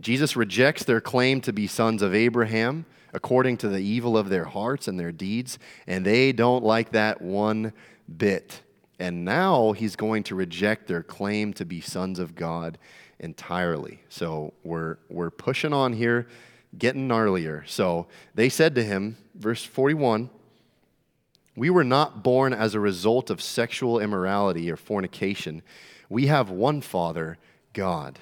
[0.00, 2.84] Jesus rejects their claim to be sons of Abraham
[3.14, 7.22] according to the evil of their hearts and their deeds, and they don't like that
[7.22, 7.72] one
[8.18, 8.60] bit.
[8.98, 12.78] And now he's going to reject their claim to be sons of God
[13.18, 14.00] entirely.
[14.08, 16.26] So we're, we're pushing on here
[16.76, 17.66] getting gnarlier.
[17.68, 20.30] So they said to him, verse 41,
[21.54, 25.62] We were not born as a result of sexual immorality or fornication.
[26.08, 27.38] We have one Father,
[27.72, 28.18] God.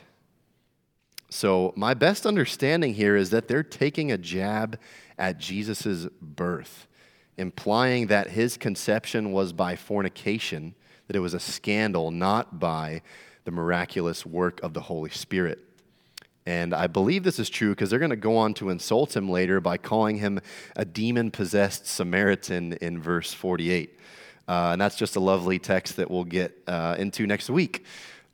[1.31, 4.79] So, my best understanding here is that they're taking a jab
[5.19, 6.87] at Jesus' birth,
[7.37, 10.75] implying that his conception was by fornication,
[11.07, 13.03] that it was a scandal, not by
[13.45, 15.59] the miraculous work of the Holy Spirit.
[16.47, 19.31] And I believe this is true because they're going to go on to insult him
[19.31, 20.41] later by calling him
[20.77, 23.99] a demon possessed Samaritan in verse 48.
[24.47, 27.85] Uh, and that's just a lovely text that we'll get uh, into next week.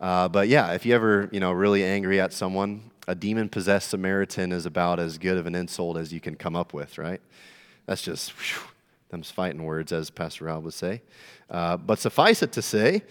[0.00, 3.90] Uh, but yeah, if you ever, you know, really angry at someone, a demon possessed
[3.90, 7.20] Samaritan is about as good of an insult as you can come up with, right?
[7.86, 8.69] That's just whew,
[9.10, 11.02] them's fighting words, as Pastor Rob would say.
[11.48, 13.02] Uh, but suffice it to say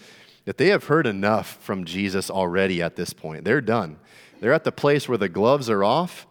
[0.46, 3.44] that they have heard enough from Jesus already at this point.
[3.44, 3.98] They're done.
[4.40, 6.26] They're at the place where the gloves are off.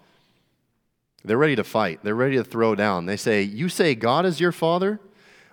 [1.24, 2.00] They're ready to fight.
[2.02, 3.06] They're ready to throw down.
[3.06, 5.00] They say, You say God is your father?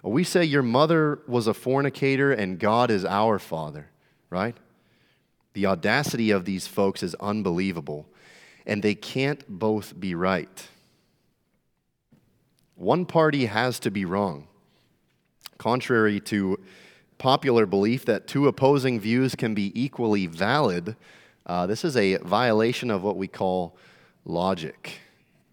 [0.04, 3.90] We say your mother was a fornicator and God is our father,
[4.30, 4.56] right?
[5.54, 8.06] The audacity of these folks is unbelievable,
[8.68, 10.68] and they can't both be right.
[12.76, 14.48] One party has to be wrong.
[15.58, 16.60] Contrary to
[17.18, 20.96] popular belief that two opposing views can be equally valid,
[21.46, 23.78] uh, this is a violation of what we call
[24.26, 25.00] logic.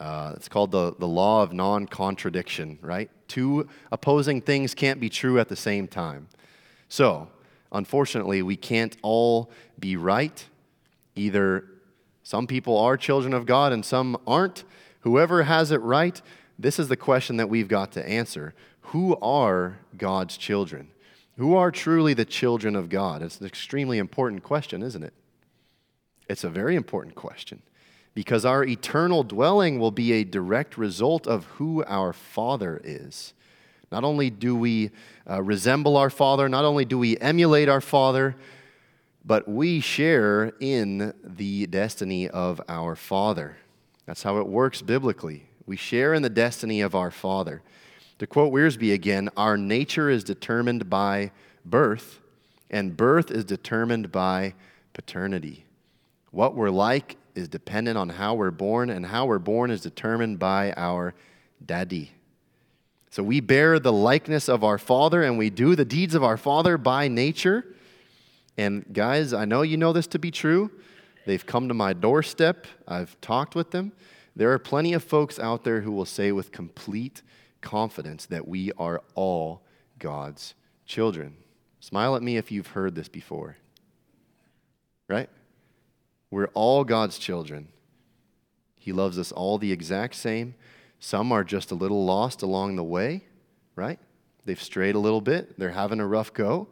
[0.01, 3.11] Uh, it's called the, the law of non contradiction, right?
[3.29, 6.29] Two opposing things can't be true at the same time.
[6.89, 7.29] So,
[7.71, 10.45] unfortunately, we can't all be right.
[11.15, 11.67] Either
[12.25, 14.65] some people are children of God and some aren't.
[15.01, 16.21] Whoever has it right,
[16.59, 18.55] this is the question that we've got to answer.
[18.87, 20.89] Who are God's children?
[21.39, 23.23] Who are truly the children of God?
[23.23, 25.15] It's an extremely important question, isn't it?
[26.29, 27.63] It's a very important question
[28.15, 33.33] because our eternal dwelling will be a direct result of who our Father is.
[33.91, 34.91] Not only do we
[35.29, 38.37] uh, resemble our Father, not only do we emulate our Father,
[39.25, 43.57] but we share in the destiny of our Father.
[44.07, 45.47] That's how it works biblically.
[45.67, 47.63] We share in the destiny of our Father.
[48.19, 51.31] To quote Wiersbe again, our nature is determined by
[51.65, 52.21] birth,
[52.71, 54.55] and birth is determined by
[54.93, 55.65] paternity.
[56.31, 60.39] What we're like is dependent on how we're born, and how we're born is determined
[60.39, 61.15] by our
[61.65, 62.13] daddy.
[63.11, 66.37] So we bear the likeness of our Father, and we do the deeds of our
[66.37, 67.65] Father by nature.
[68.57, 70.71] And guys, I know you know this to be true.
[71.27, 73.93] They've come to my doorstep, I've talked with them.
[74.35, 77.23] There are plenty of folks out there who will say with complete
[77.61, 79.63] confidence that we are all
[79.99, 80.55] God's
[80.87, 81.37] children.
[81.81, 83.57] Smile at me if you've heard this before.
[85.09, 85.29] Right?
[86.31, 87.69] We're all God's children.
[88.79, 90.55] He loves us all the exact same.
[90.99, 93.25] Some are just a little lost along the way,
[93.77, 93.99] right?
[94.45, 96.69] They've strayed a little bit, they're having a rough go,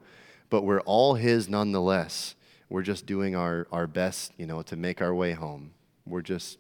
[0.49, 2.35] but we're all His nonetheless.
[2.69, 5.73] We're just doing our, our best, you know, to make our way home.
[6.07, 6.59] We're just,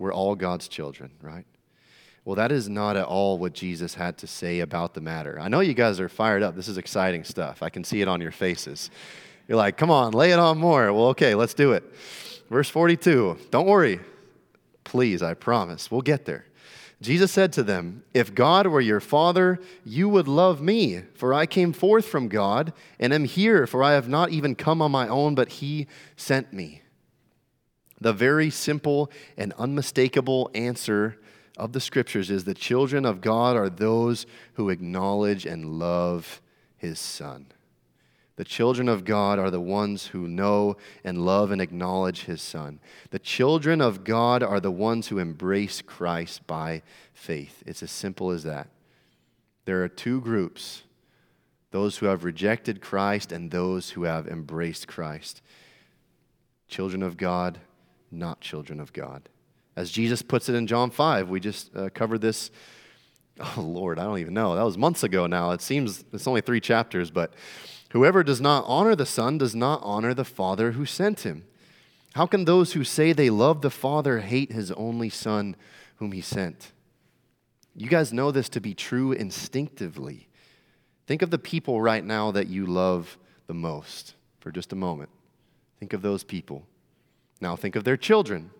[0.00, 1.44] we're all God's children, right?
[2.24, 5.38] Well, that is not at all what Jesus had to say about the matter.
[5.38, 6.56] I know you guys are fired up.
[6.56, 7.62] This is exciting stuff.
[7.62, 8.90] I can see it on your faces.
[9.46, 10.90] You're like, come on, lay it on more.
[10.92, 11.84] Well, okay, let's do it.
[12.48, 13.36] Verse 42.
[13.50, 14.00] Don't worry.
[14.84, 15.90] Please, I promise.
[15.90, 16.46] We'll get there.
[17.02, 21.44] Jesus said to them, If God were your Father, you would love me, for I
[21.44, 25.08] came forth from God, and am here, for I have not even come on my
[25.08, 25.86] own, but He
[26.16, 26.82] sent me.
[28.00, 31.18] The very simple and unmistakable answer
[31.56, 36.40] of the Scriptures is the children of God are those who acknowledge and love
[36.76, 37.46] His Son.
[38.40, 42.80] The children of God are the ones who know and love and acknowledge his Son.
[43.10, 46.80] The children of God are the ones who embrace Christ by
[47.12, 47.62] faith.
[47.66, 48.68] It's as simple as that.
[49.66, 50.84] There are two groups
[51.70, 55.42] those who have rejected Christ and those who have embraced Christ.
[56.66, 57.60] Children of God,
[58.10, 59.28] not children of God.
[59.76, 62.50] As Jesus puts it in John 5, we just uh, covered this.
[63.56, 64.54] Oh, Lord, I don't even know.
[64.54, 65.52] That was months ago now.
[65.52, 67.32] It seems it's only three chapters, but
[67.90, 71.44] Whoever does not honor the Son does not honor the Father who sent him.
[72.14, 75.56] How can those who say they love the Father hate his only Son
[75.96, 76.72] whom he sent?
[77.76, 80.28] You guys know this to be true instinctively.
[81.06, 85.10] Think of the people right now that you love the most for just a moment.
[85.80, 86.66] Think of those people.
[87.40, 88.50] Now think of their children.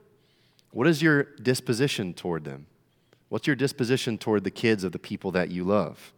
[0.72, 2.66] What is your disposition toward them?
[3.28, 6.12] What's your disposition toward the kids of the people that you love?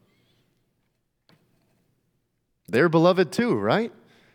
[2.69, 3.93] They're beloved too, right?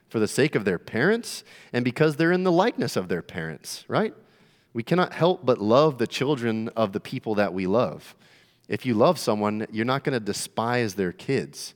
[0.09, 1.43] For the sake of their parents
[1.73, 4.13] and because they're in the likeness of their parents, right?
[4.73, 8.15] We cannot help but love the children of the people that we love.
[8.67, 11.73] If you love someone, you're not going to despise their kids.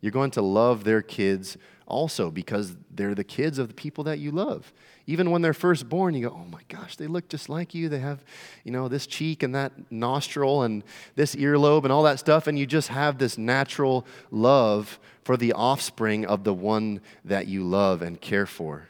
[0.00, 1.56] You're going to love their kids
[1.86, 4.72] also because they're the kids of the people that you love.
[5.06, 7.88] Even when they're first born, you go, oh my gosh, they look just like you.
[7.88, 8.24] They have,
[8.64, 10.84] you know, this cheek and that nostril and
[11.16, 12.46] this earlobe and all that stuff.
[12.46, 17.64] And you just have this natural love for the offspring of the one that you
[17.64, 18.88] love and care for.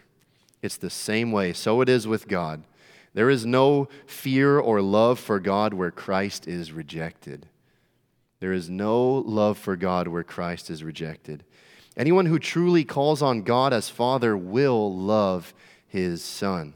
[0.60, 1.52] It's the same way.
[1.52, 2.62] So it is with God.
[3.14, 7.46] There is no fear or love for God where Christ is rejected.
[8.40, 11.44] There is no love for God where Christ is rejected.
[11.96, 15.52] Anyone who truly calls on God as Father will love
[15.92, 16.72] his Son.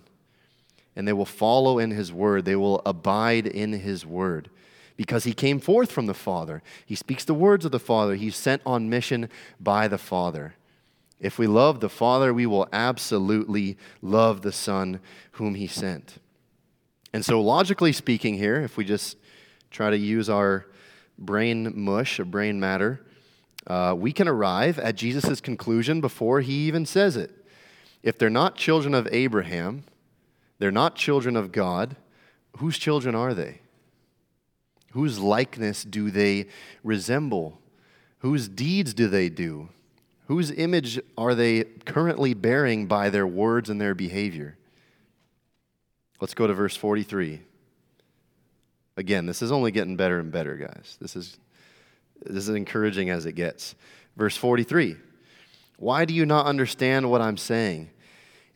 [0.94, 4.50] And they will follow in his word, they will abide in his word
[4.96, 6.62] because he came forth from the Father.
[6.84, 8.14] He speaks the words of the Father.
[8.14, 10.54] He's sent on mission by the Father.
[11.18, 15.00] If we love the Father, we will absolutely love the Son
[15.32, 16.18] whom he sent.
[17.14, 19.16] And so, logically speaking, here, if we just
[19.70, 20.66] try to use our
[21.18, 23.00] brain mush or brain matter,
[23.66, 27.45] uh, we can arrive at Jesus' conclusion before he even says it.
[28.06, 29.82] If they're not children of Abraham,
[30.60, 31.96] they're not children of God,
[32.58, 33.62] whose children are they?
[34.92, 36.46] Whose likeness do they
[36.84, 37.60] resemble?
[38.20, 39.70] Whose deeds do they do?
[40.28, 44.56] Whose image are they currently bearing by their words and their behavior?
[46.20, 47.40] Let's go to verse 43.
[48.96, 50.96] Again, this is only getting better and better, guys.
[51.00, 51.38] This is,
[52.24, 53.74] this is encouraging as it gets.
[54.16, 54.94] Verse 43
[55.76, 57.90] Why do you not understand what I'm saying?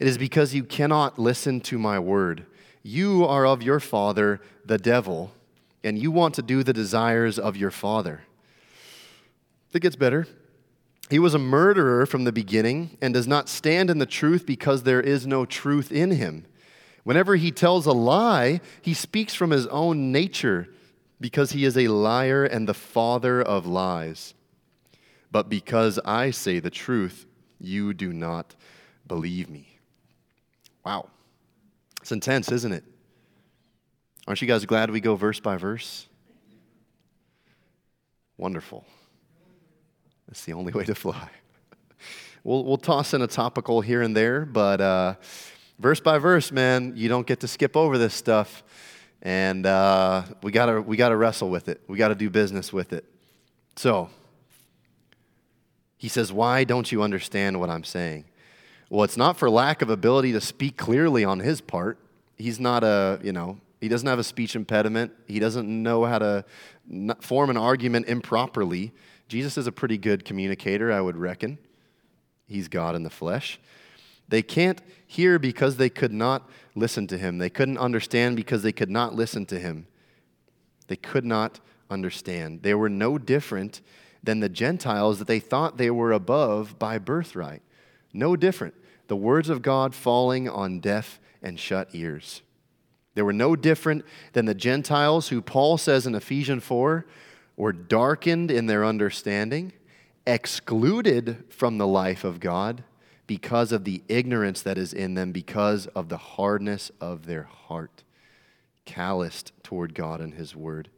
[0.01, 2.47] It is because you cannot listen to my word.
[2.83, 5.33] You are of your father, the devil
[5.83, 8.23] and you want to do the desires of your father.
[9.73, 10.27] It gets better.
[11.09, 14.83] He was a murderer from the beginning and does not stand in the truth because
[14.83, 16.47] there is no truth in him.
[17.03, 20.69] Whenever he tells a lie, he speaks from his own nature
[21.21, 24.35] because he is a liar and the father of lies.
[25.33, 27.27] But because I say the truth,
[27.59, 28.55] you do not
[29.07, 29.70] believe me.
[30.85, 31.09] Wow.
[32.01, 32.85] It's intense, isn't it?
[34.27, 36.09] Aren't you guys glad we go verse by verse?
[38.37, 38.87] Wonderful.
[40.29, 41.29] That's the only way to fly.
[42.43, 45.15] We'll, we'll toss in a topical here and there, but uh,
[45.79, 48.63] verse by verse, man, you don't get to skip over this stuff.
[49.21, 52.95] And uh, we got we gotta wrestle with it, we got to do business with
[52.95, 53.05] it.
[53.77, 54.09] So,
[55.99, 58.25] he says, Why don't you understand what I'm saying?
[58.91, 61.97] Well, it's not for lack of ability to speak clearly on his part.
[62.37, 65.13] He's not a, you know, he doesn't have a speech impediment.
[65.29, 66.45] He doesn't know how to
[67.21, 68.93] form an argument improperly.
[69.29, 71.59] Jesus is a pretty good communicator, I would reckon.
[72.49, 73.61] He's God in the flesh.
[74.29, 77.39] They can't hear because they could not listen to him.
[77.39, 79.87] They couldn't understand because they could not listen to him.
[80.89, 82.63] They could not understand.
[82.63, 83.83] They were no different
[84.23, 87.63] than the Gentiles that they thought they were above by birthright.
[88.13, 88.75] No different.
[89.09, 92.43] The words of God falling on deaf and shut ears.
[93.15, 97.07] They were no different than the Gentiles who Paul says in Ephesians 4
[97.57, 99.73] were darkened in their understanding,
[100.27, 102.85] excluded from the life of God
[103.27, 108.03] because of the ignorance that is in them, because of the hardness of their heart,
[108.85, 110.89] calloused toward God and His Word.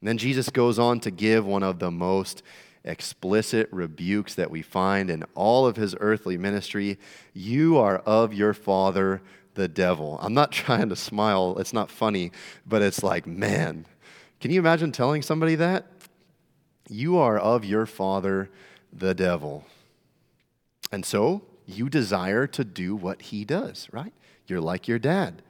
[0.00, 2.42] And then Jesus goes on to give one of the most
[2.84, 6.98] explicit rebukes that we find in all of his earthly ministry.
[7.32, 9.20] You are of your father,
[9.54, 10.18] the devil.
[10.22, 12.32] I'm not trying to smile, it's not funny,
[12.66, 13.86] but it's like, man,
[14.40, 15.86] can you imagine telling somebody that?
[16.88, 18.50] You are of your father,
[18.92, 19.64] the devil.
[20.90, 24.12] And so you desire to do what he does, right?
[24.46, 25.42] You're like your dad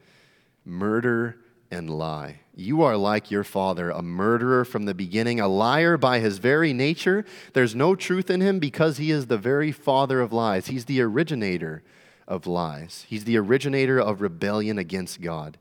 [0.65, 1.37] murder
[1.71, 2.41] and lie.
[2.53, 6.73] You are like your father, a murderer from the beginning, a liar by his very
[6.73, 7.25] nature.
[7.53, 10.67] There's no truth in him because he is the very father of lies.
[10.67, 11.81] He's the originator
[12.27, 13.05] of lies.
[13.07, 15.57] He's the originator of rebellion against God.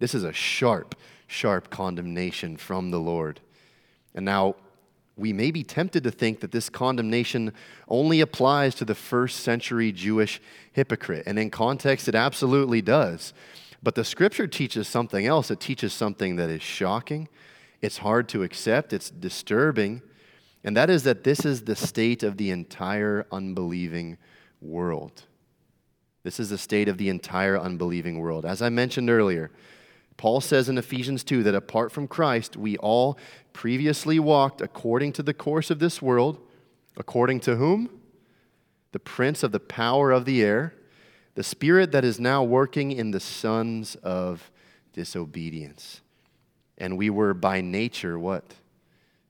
[0.00, 3.40] This is a sharp, sharp condemnation from the Lord.
[4.14, 4.56] And now,
[5.16, 7.52] we may be tempted to think that this condemnation
[7.88, 10.40] only applies to the first century Jewish
[10.72, 11.24] hypocrite.
[11.26, 13.32] And in context, it absolutely does.
[13.82, 15.50] But the scripture teaches something else.
[15.50, 17.28] It teaches something that is shocking,
[17.80, 20.02] it's hard to accept, it's disturbing.
[20.64, 24.18] And that is that this is the state of the entire unbelieving
[24.60, 25.22] world.
[26.24, 28.44] This is the state of the entire unbelieving world.
[28.44, 29.52] As I mentioned earlier,
[30.16, 33.16] Paul says in Ephesians 2 that apart from Christ, we all
[33.52, 36.38] previously walked according to the course of this world,
[36.96, 37.88] according to whom?
[38.90, 40.74] The prince of the power of the air,
[41.38, 44.50] the spirit that is now working in the sons of
[44.92, 46.00] disobedience.
[46.78, 48.54] And we were by nature what?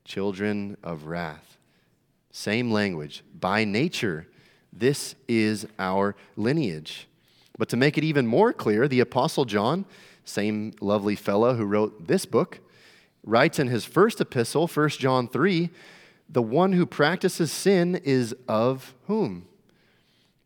[0.07, 1.59] Children of wrath.
[2.31, 3.23] Same language.
[3.39, 4.27] By nature,
[4.73, 7.07] this is our lineage.
[7.59, 9.85] But to make it even more clear, the Apostle John,
[10.25, 12.61] same lovely fellow who wrote this book,
[13.23, 15.69] writes in his first epistle, 1 John 3,
[16.27, 19.47] the one who practices sin is of whom?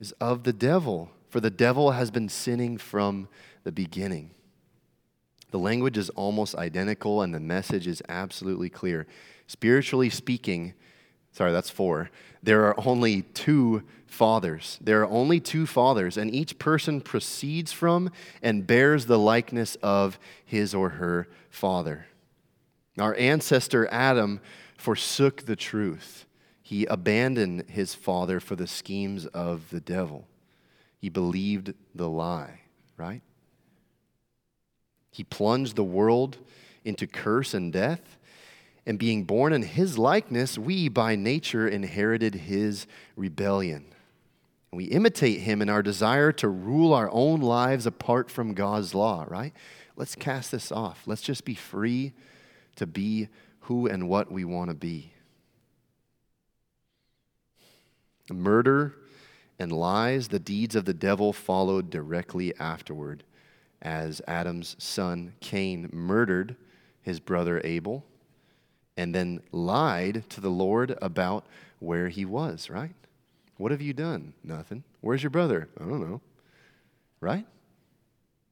[0.01, 3.27] Is of the devil, for the devil has been sinning from
[3.65, 4.33] the beginning.
[5.51, 9.07] The language is almost identical, and the message is absolutely clear.
[9.47, 10.75] Spiritually speaking,
[11.31, 12.11] sorry, that's four.
[12.43, 14.79] There are only two fathers.
[14.83, 18.11] There are only two fathers, and each person proceeds from
[18.43, 22.09] and bears the likeness of his or her father.
[22.99, 24.43] Our ancestor Adam
[24.77, 26.27] forsook the truth.
[26.61, 30.29] He abandoned his father for the schemes of the devil.
[31.03, 32.61] He believed the lie,
[32.97, 33.23] right?
[35.11, 36.39] He plunged the world
[36.85, 38.19] into curse and death.
[38.87, 42.87] And being born in his likeness, we by nature inherited his
[43.17, 43.87] rebellion.
[44.73, 49.27] We imitate him in our desire to rule our own lives apart from God's law,
[49.29, 49.53] right?
[49.97, 51.03] Let's cast this off.
[51.07, 52.13] Let's just be free
[52.77, 53.29] to be
[53.63, 55.13] who and what we want to be.
[58.31, 58.95] Murder
[59.63, 63.23] and lies, the deeds of the devil followed directly afterward
[63.81, 66.57] as Adam's son Cain murdered
[67.01, 68.05] his brother Abel
[68.97, 71.47] and then lied to the Lord about
[71.79, 72.95] where he was, right?
[73.57, 74.35] What have you done?
[74.45, 74.85] Nothing.
[75.01, 75.69] Where's your brother?
[75.81, 76.21] I don't know.
[77.21, 77.47] Right?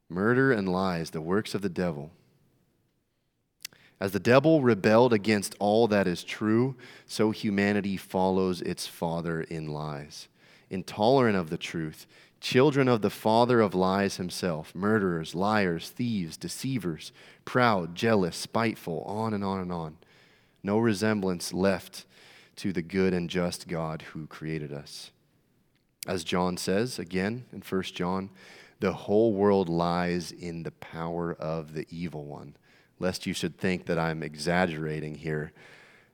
[0.09, 2.11] Murder and lies, the works of the devil.
[4.01, 6.75] As the devil rebelled against all that is true,
[7.07, 10.29] so humanity follows its father in lies.
[10.71, 12.07] Intolerant of the truth,
[12.41, 17.13] children of the father of lies himself, murderers, liars, thieves, deceivers,
[17.45, 19.99] proud, jealous, spiteful, on and on and on.
[20.63, 22.07] No resemblance left
[22.57, 25.11] to the good and just God who created us.
[26.07, 28.31] As John says again in 1 John,
[28.81, 32.57] the whole world lies in the power of the evil one.
[32.99, 35.53] Lest you should think that I'm exaggerating here.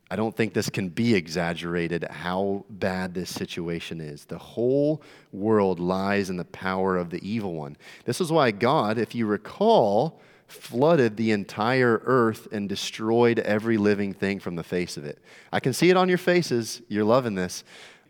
[0.09, 4.25] I don't think this can be exaggerated how bad this situation is.
[4.25, 5.03] The whole
[5.33, 7.77] world lies in the power of the evil one.
[8.05, 14.13] This is why God, if you recall, flooded the entire earth and destroyed every living
[14.13, 15.19] thing from the face of it.
[15.53, 16.83] I can see it on your faces.
[16.89, 17.65] You're loving this.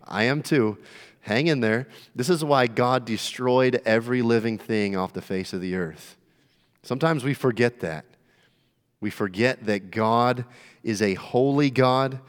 [0.04, 0.76] I am too.
[1.22, 1.88] Hang in there.
[2.14, 6.16] This is why God destroyed every living thing off the face of the earth.
[6.82, 8.04] Sometimes we forget that.
[9.00, 10.44] We forget that God
[10.82, 12.20] is a holy God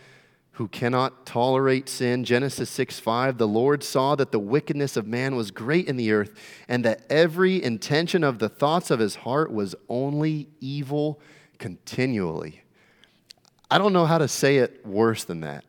[0.54, 2.24] who cannot tolerate sin.
[2.24, 6.12] Genesis 6 5, the Lord saw that the wickedness of man was great in the
[6.12, 6.34] earth,
[6.68, 11.20] and that every intention of the thoughts of his heart was only evil
[11.60, 12.64] continually.
[13.70, 15.64] I don't know how to say it worse than that.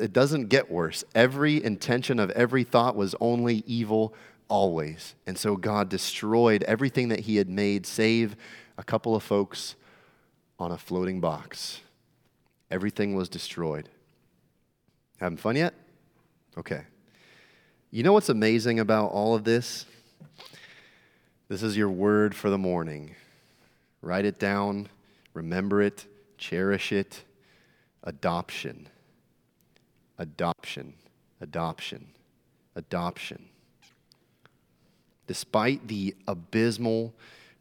[0.00, 1.02] It doesn't get worse.
[1.14, 4.14] Every intention of every thought was only evil
[4.48, 5.14] always.
[5.26, 8.36] And so God destroyed everything that he had made, save
[8.78, 9.74] a couple of folks
[10.58, 11.80] on a floating box.
[12.70, 13.88] Everything was destroyed.
[15.20, 15.74] Having fun yet?
[16.58, 16.82] Okay.
[17.90, 19.86] You know what's amazing about all of this?
[21.48, 23.14] This is your word for the morning.
[24.02, 24.88] Write it down,
[25.32, 26.06] remember it,
[26.38, 27.22] cherish it.
[28.02, 28.88] Adoption.
[30.18, 30.94] Adoption.
[31.40, 32.06] Adoption.
[32.74, 33.46] Adoption.
[35.26, 37.14] Despite the abysmal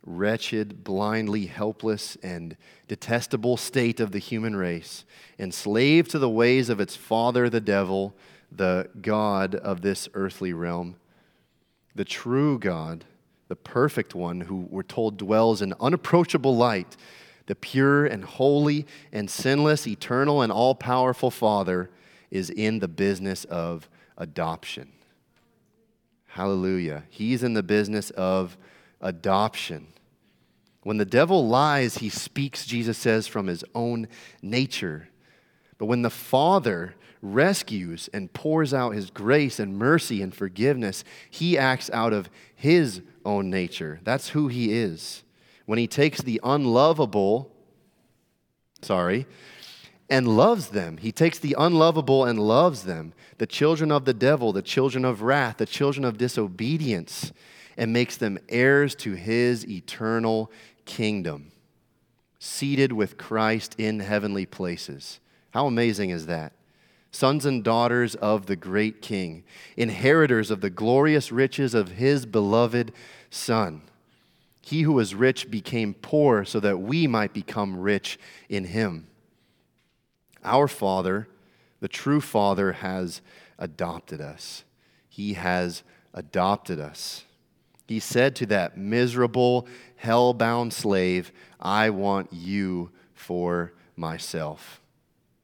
[0.06, 2.56] wretched, blindly helpless, and
[2.88, 5.04] detestable state of the human race,
[5.40, 8.16] enslaved to the ways of its father, the devil,
[8.52, 10.96] the God of this earthly realm.
[11.96, 13.06] The true God,
[13.48, 16.96] the perfect one who we're told dwells in unapproachable light,
[17.48, 21.90] the pure and holy and sinless, eternal and all powerful Father,
[22.32, 24.92] is in the business of adoption.
[26.28, 27.04] Hallelujah.
[27.10, 28.58] He's in the business of
[29.00, 29.88] adoption.
[30.86, 34.08] When the devil lies, he speaks, Jesus says, from his own
[34.44, 35.10] nature.
[35.80, 41.58] But when the Father rescues and pours out his grace and mercy and forgiveness, he
[41.58, 44.00] acts out of his own nature.
[44.04, 45.24] That's who he is.
[45.66, 47.52] When he takes the unlovable,
[48.84, 49.26] sorry,
[50.08, 50.98] and loves them.
[50.98, 55.24] He takes the unlovable and loves them, the children of the devil, the children of
[55.24, 57.34] wrath, the children of disobedience,
[57.76, 60.52] and makes them heirs to his eternal
[60.86, 61.52] kingdom,
[62.40, 65.20] seated with Christ in heavenly places.
[65.52, 66.54] How amazing is that?
[67.12, 69.44] Sons and daughters of the great King,
[69.78, 72.92] inheritors of the glorious riches of his beloved
[73.30, 73.82] Son.
[74.62, 78.20] He who was rich became poor so that we might become rich
[78.50, 79.08] in him.
[80.44, 81.28] Our Father,
[81.82, 83.22] the true Father, has
[83.60, 84.64] adopted us.
[85.08, 85.84] He has
[86.14, 87.25] adopted us.
[87.88, 94.82] He said to that miserable, hell bound slave, I want you for myself.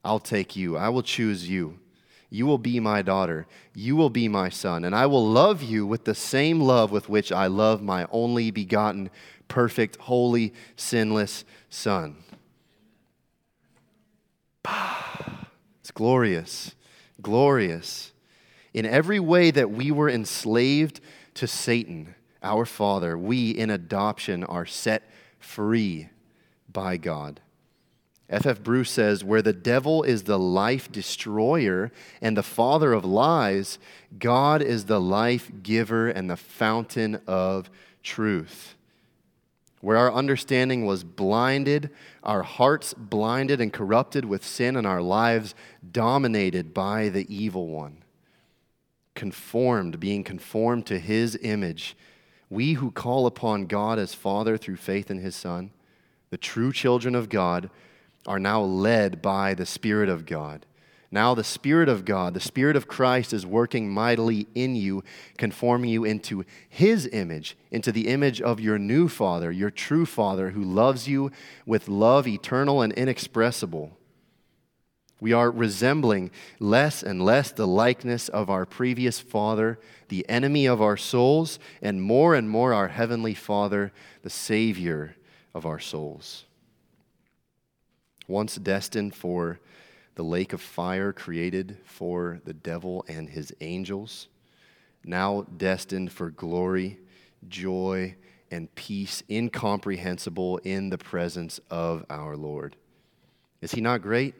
[0.03, 0.77] I'll take you.
[0.77, 1.79] I will choose you.
[2.29, 3.45] You will be my daughter.
[3.75, 4.85] You will be my son.
[4.85, 8.51] And I will love you with the same love with which I love my only
[8.51, 9.09] begotten,
[9.47, 12.15] perfect, holy, sinless Son.
[15.81, 16.75] It's glorious,
[17.21, 18.11] glorious.
[18.73, 21.01] In every way that we were enslaved
[21.33, 25.03] to Satan, our Father, we in adoption are set
[25.39, 26.09] free
[26.71, 27.41] by God.
[28.31, 28.63] F.F.
[28.63, 33.77] Bruce says, Where the devil is the life destroyer and the father of lies,
[34.17, 37.69] God is the life giver and the fountain of
[38.03, 38.75] truth.
[39.81, 41.89] Where our understanding was blinded,
[42.23, 45.53] our hearts blinded and corrupted with sin, and our lives
[45.91, 47.97] dominated by the evil one.
[49.13, 51.97] Conformed, being conformed to his image,
[52.51, 55.71] we who call upon God as Father through faith in his Son,
[56.31, 57.69] the true children of God,
[58.27, 60.65] are now led by the Spirit of God.
[61.09, 65.03] Now, the Spirit of God, the Spirit of Christ, is working mightily in you,
[65.37, 70.51] conforming you into His image, into the image of your new Father, your true Father,
[70.51, 71.31] who loves you
[71.65, 73.97] with love eternal and inexpressible.
[75.21, 80.81] We are resembling less and less the likeness of our previous Father, the enemy of
[80.81, 83.93] our souls, and more and more our Heavenly Father,
[84.23, 85.15] the Savior
[85.53, 86.45] of our souls
[88.31, 89.59] once destined for
[90.15, 94.27] the lake of fire created for the devil and his angels,
[95.03, 96.97] now destined for glory,
[97.47, 98.15] joy,
[98.49, 102.75] and peace incomprehensible in the presence of our Lord.
[103.61, 104.35] Is he not great?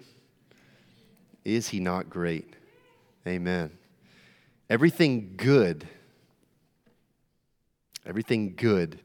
[1.44, 2.56] Is he not great?
[3.28, 3.72] Amen.
[4.70, 5.88] Everything good,
[8.06, 9.00] everything good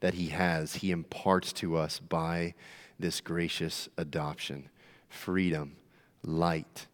[0.00, 2.54] that he has, he imparts to us by
[2.98, 4.68] this gracious adoption
[5.08, 5.76] freedom,
[6.22, 6.86] light,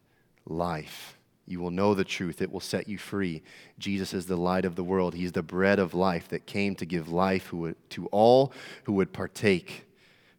[0.45, 1.17] life.
[1.45, 2.41] You will know the truth.
[2.41, 3.41] It will set you free.
[3.77, 5.13] Jesus is the light of the world.
[5.13, 8.53] He's the bread of life that came to give life to all
[8.83, 9.85] who would partake.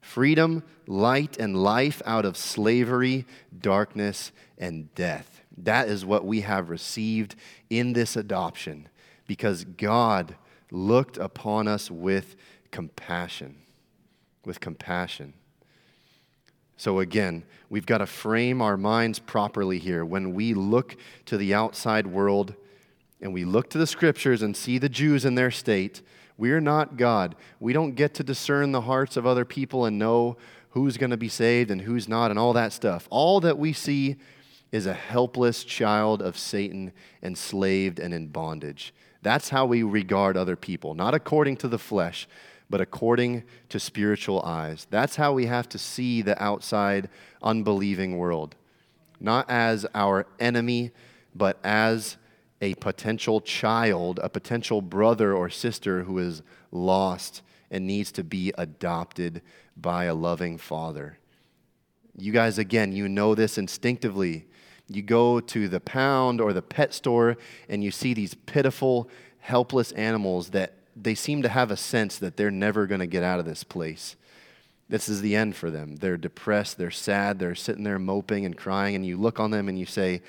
[0.05, 3.25] Freedom, light, and life out of slavery,
[3.59, 5.41] darkness, and death.
[5.57, 7.35] That is what we have received
[7.71, 8.89] in this adoption
[9.27, 10.37] because God
[10.71, 12.37] looked upon us with
[12.71, 13.57] compassion.
[14.45, 15.33] With compassion.
[16.77, 20.05] So, again, we've got to frame our minds properly here.
[20.05, 20.97] When we look
[21.27, 22.55] to the outside world
[23.23, 26.03] and we look to the scriptures and see the Jews in their state,
[26.37, 27.37] we're not God.
[27.61, 30.37] We don't get to discern the hearts of other people and know
[30.71, 33.07] who's going to be saved and who's not and all that stuff.
[33.11, 34.17] All that we see
[34.73, 38.93] is a helpless child of Satan, enslaved and in bondage.
[39.23, 42.27] That's how we regard other people, not according to the flesh,
[42.69, 44.89] but according to spiritual eyes.
[44.91, 47.09] That's how we have to see the outside,
[47.41, 48.57] unbelieving world.
[49.21, 50.91] Not as our enemy,
[51.35, 52.17] but as
[52.65, 56.43] a potential child, a potential brother or sister who is
[56.73, 59.43] lost and needs to be adopted
[59.77, 61.19] by a loving father.
[62.17, 64.47] You guys, again, you know this instinctively.
[64.89, 67.37] You go to the pound or the pet store
[67.69, 69.11] and you see these pitiful,
[69.41, 73.23] helpless animals that they seem to have a sense that they're never going to get
[73.23, 74.17] out of this place.
[74.89, 75.97] This is the end for them.
[75.97, 79.69] They're depressed, they're sad, they're sitting there moping and crying, and you look on them
[79.69, 80.23] and you say,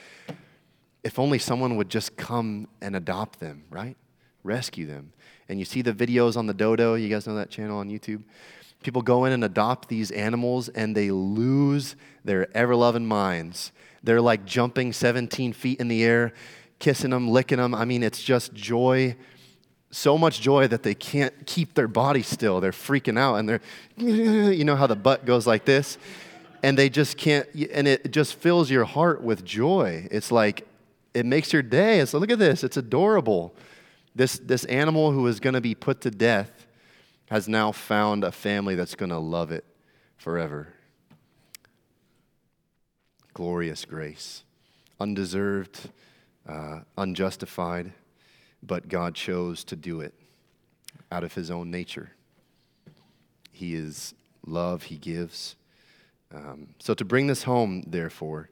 [1.05, 3.95] if only someone would just come and adopt them, right?
[4.43, 5.13] Rescue them.
[5.47, 8.23] And you see the videos on the Dodo, you guys know that channel on YouTube?
[8.81, 13.71] People go in and adopt these animals and they lose their ever loving minds.
[14.03, 16.33] They're like jumping 17 feet in the air,
[16.79, 17.75] kissing them, licking them.
[17.75, 19.15] I mean, it's just joy
[19.91, 22.59] so much joy that they can't keep their body still.
[22.59, 23.61] They're freaking out and they're,
[23.95, 25.99] you know how the butt goes like this?
[26.63, 30.07] And they just can't, and it just fills your heart with joy.
[30.09, 30.67] It's like,
[31.15, 31.99] it makes your day.
[31.99, 33.55] It's look at this, it's adorable.
[34.13, 36.67] This, this animal who is going to be put to death
[37.29, 39.65] has now found a family that's going to love it
[40.17, 40.69] forever.
[43.33, 44.43] Glorious grace,
[44.99, 45.89] undeserved,
[46.47, 47.91] uh, unjustified
[48.65, 50.13] but God chose to do it
[51.11, 52.11] out of his own nature.
[53.51, 54.13] He is
[54.45, 55.55] love, he gives.
[56.33, 58.49] Um, so, to bring this home, therefore,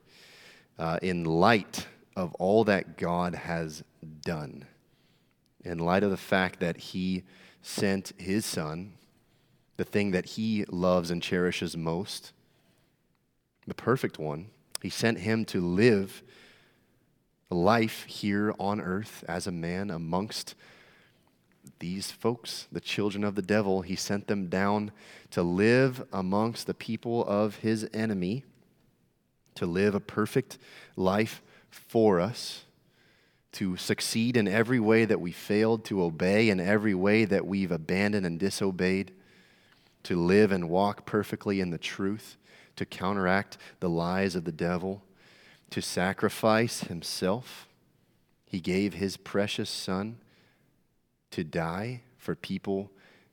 [0.78, 3.84] uh, in light of all that God has
[4.22, 4.66] done,
[5.64, 7.24] in light of the fact that he
[7.62, 8.94] sent his son,
[9.78, 12.34] the thing that he loves and cherishes most,
[13.66, 14.48] the perfect one,
[14.82, 16.22] he sent him to live
[17.50, 20.56] life here on earth as a man amongst
[21.80, 23.82] these folks, the children of the devil.
[23.82, 24.92] He sent them down
[25.32, 28.44] to live amongst the people of his enemy,
[29.56, 30.58] to live a perfect
[30.96, 31.42] life
[31.74, 32.64] for us,
[33.54, 37.72] to succeed in every way that we failed, to obey in every way that we've
[37.72, 39.12] abandoned and disobeyed,
[40.04, 42.38] to live and walk perfectly in the truth,
[42.76, 45.04] to counteract the lies of the devil,
[45.70, 47.68] to sacrifice himself.
[48.46, 50.18] He gave his precious son
[51.32, 52.92] to die for people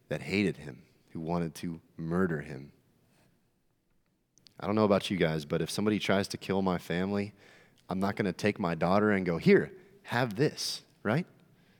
[0.08, 2.72] that hated him, who wanted to murder him.
[4.58, 7.32] I don't know about you guys, but if somebody tries to kill my family,
[7.90, 9.72] I'm not going to take my daughter and go, Here,
[10.04, 11.26] have this, right?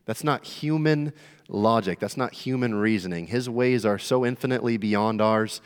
[0.05, 1.13] That's not human
[1.49, 2.01] logic.
[2.01, 3.29] That's not human reasoning.
[3.29, 5.61] His ways are so infinitely beyond ours,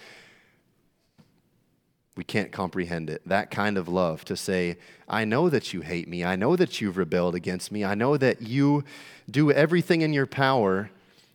[2.17, 3.23] we can't comprehend it.
[3.27, 4.77] That kind of love to say,
[5.09, 6.25] I know that you hate me.
[6.25, 7.85] I know that you've rebelled against me.
[7.85, 8.85] I know that you
[9.29, 10.91] do everything in your power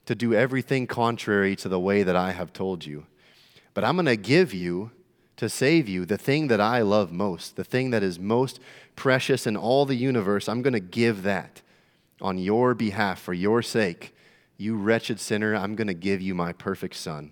[0.06, 3.06] to do everything contrary to the way that I have told you.
[3.74, 4.92] But I'm going to give you,
[5.40, 8.60] to save you, the thing that I love most, the thing that is most
[8.98, 10.50] precious in all the universe.
[10.50, 11.62] I'm going to give that
[12.20, 14.14] on your behalf for your sake.
[14.58, 17.32] You wretched sinner, I'm going to give you my perfect son.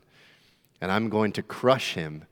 [0.80, 2.24] And I'm going to crush him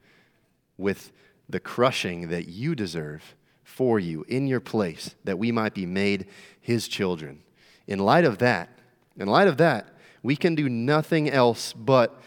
[0.78, 1.12] with
[1.50, 6.26] the crushing that you deserve for you in your place, that we might be made
[6.62, 7.42] his children.
[7.86, 8.70] In light of that,
[9.18, 9.90] in light of that,
[10.24, 12.22] we can do nothing else but,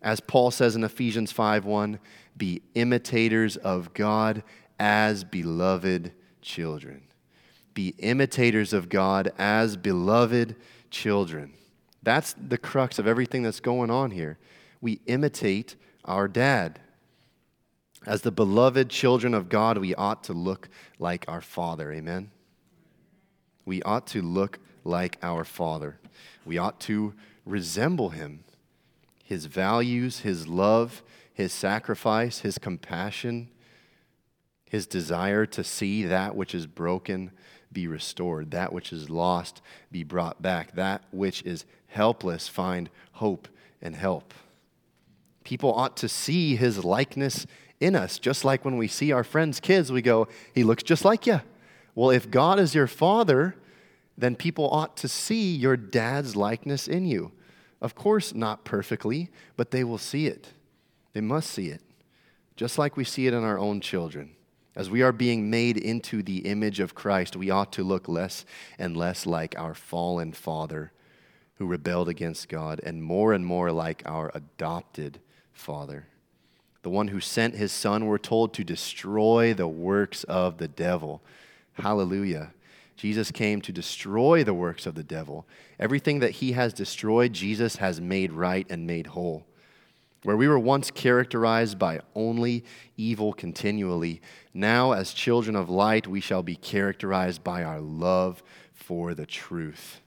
[0.00, 1.98] as Paul says in Ephesians 5:1,
[2.36, 4.42] be imitators of God
[4.78, 6.12] as beloved
[6.42, 7.02] children.
[7.74, 10.56] Be imitators of God as beloved
[10.90, 11.52] children.
[12.02, 14.38] That's the crux of everything that's going on here.
[14.80, 16.78] We imitate our dad.
[18.06, 20.68] As the beloved children of God, we ought to look
[20.98, 21.92] like our Father.
[21.92, 22.30] Amen?
[23.64, 25.98] We ought to look like our Father.
[26.44, 27.14] We ought to
[27.44, 28.44] resemble him.
[29.24, 31.02] His values, his love,
[31.36, 33.50] his sacrifice, his compassion,
[34.64, 37.30] his desire to see that which is broken
[37.70, 39.60] be restored, that which is lost
[39.92, 43.48] be brought back, that which is helpless find hope
[43.82, 44.32] and help.
[45.44, 47.46] People ought to see his likeness
[47.80, 51.04] in us, just like when we see our friends' kids, we go, he looks just
[51.04, 51.42] like you.
[51.94, 53.56] Well, if God is your father,
[54.16, 57.32] then people ought to see your dad's likeness in you.
[57.82, 60.54] Of course, not perfectly, but they will see it.
[61.16, 61.80] They must see it,
[62.56, 64.32] just like we see it in our own children.
[64.74, 68.44] As we are being made into the image of Christ, we ought to look less
[68.78, 70.92] and less like our fallen father
[71.54, 75.18] who rebelled against God, and more and more like our adopted
[75.54, 76.06] father.
[76.82, 81.22] The one who sent his son, we're told, to destroy the works of the devil.
[81.72, 82.52] Hallelujah.
[82.94, 85.46] Jesus came to destroy the works of the devil.
[85.80, 89.46] Everything that he has destroyed, Jesus has made right and made whole.
[90.22, 92.64] Where we were once characterized by only
[92.96, 94.20] evil continually,
[94.52, 98.42] now as children of light, we shall be characterized by our love
[98.72, 100.00] for the truth,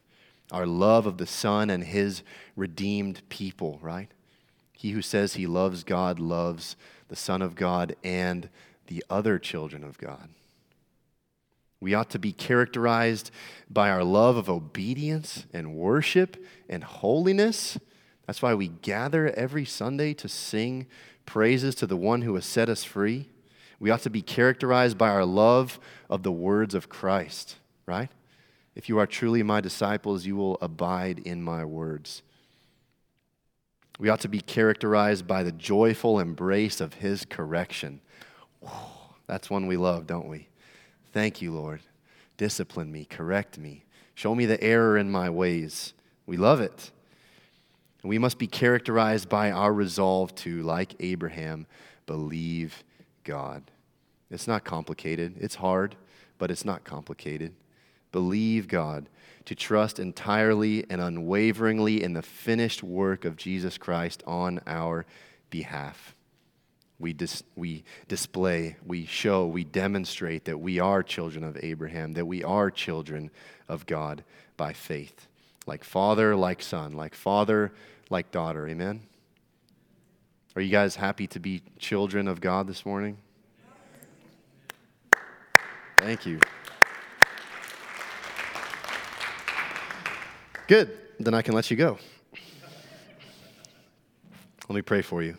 [0.52, 2.24] our love of the Son and his
[2.56, 4.10] redeemed people, right?
[4.74, 6.76] He who says he loves God loves
[7.10, 8.50] the Son of God and
[8.88, 10.30] the other children of God.
[11.82, 13.32] We ought to be characterized
[13.70, 16.38] by our love of obedience and worship
[16.68, 17.78] and holiness.
[18.30, 20.86] That's why we gather every Sunday to sing
[21.26, 23.28] praises to the one who has set us free.
[23.80, 25.80] We ought to be characterized by our love
[26.12, 27.56] of the words of Christ,
[27.88, 28.12] right?
[28.76, 32.22] If you are truly my disciples, you will abide in my words.
[33.98, 38.00] We ought to be characterized by the joyful embrace of his correction.
[39.26, 40.50] That's one we love, don't we?
[41.14, 41.82] Thank you, Lord.
[42.38, 45.96] Discipline me, correct me, show me the error in my ways.
[46.28, 46.92] We love it.
[48.04, 51.68] We must be characterized by our resolve to, like Abraham,
[52.06, 52.84] believe
[53.24, 53.64] God.
[54.32, 55.36] It's not complicated.
[55.40, 55.96] It's hard,
[56.38, 57.54] but it's not complicated.
[58.12, 59.10] Believe God,
[59.46, 65.06] to trust entirely and unwaveringly in the finished work of Jesus Christ on our
[65.50, 66.16] behalf
[67.00, 72.26] we, dis- we display, we show, we demonstrate that we are children of Abraham, that
[72.26, 73.32] we are children
[73.68, 74.24] of God
[74.58, 75.28] by faith.
[75.70, 77.72] Like father, like son, like father,
[78.10, 78.68] like daughter.
[78.68, 79.02] Amen?
[80.56, 83.20] Are you guys happy to be children of God this morning?
[86.00, 86.40] Thank you.
[90.66, 90.90] Good.
[91.20, 92.00] Then I can let you go.
[94.68, 95.38] Let me pray for you.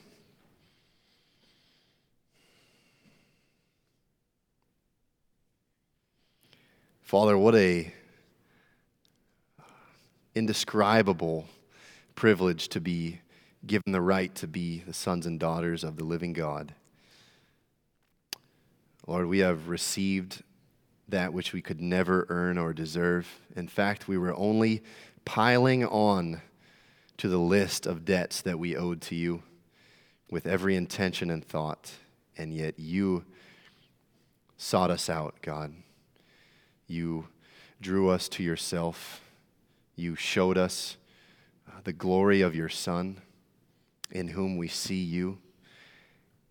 [7.02, 7.92] Father, what a
[10.34, 11.46] indescribable
[12.14, 13.20] privilege to be
[13.66, 16.74] given the right to be the sons and daughters of the living God.
[19.06, 20.42] Lord, we have received
[21.08, 23.26] that which we could never earn or deserve.
[23.56, 24.82] In fact, we were only
[25.24, 26.40] piling on
[27.16, 29.42] to the list of debts that we owed to you
[30.30, 31.90] with every intention and thought.
[32.38, 33.24] And yet you
[34.56, 35.74] sought us out, God.
[36.86, 37.26] You
[37.80, 39.20] drew us to yourself.
[40.01, 40.96] You showed us
[41.68, 43.20] uh, the glory of your Son,
[44.11, 45.36] in whom we see you.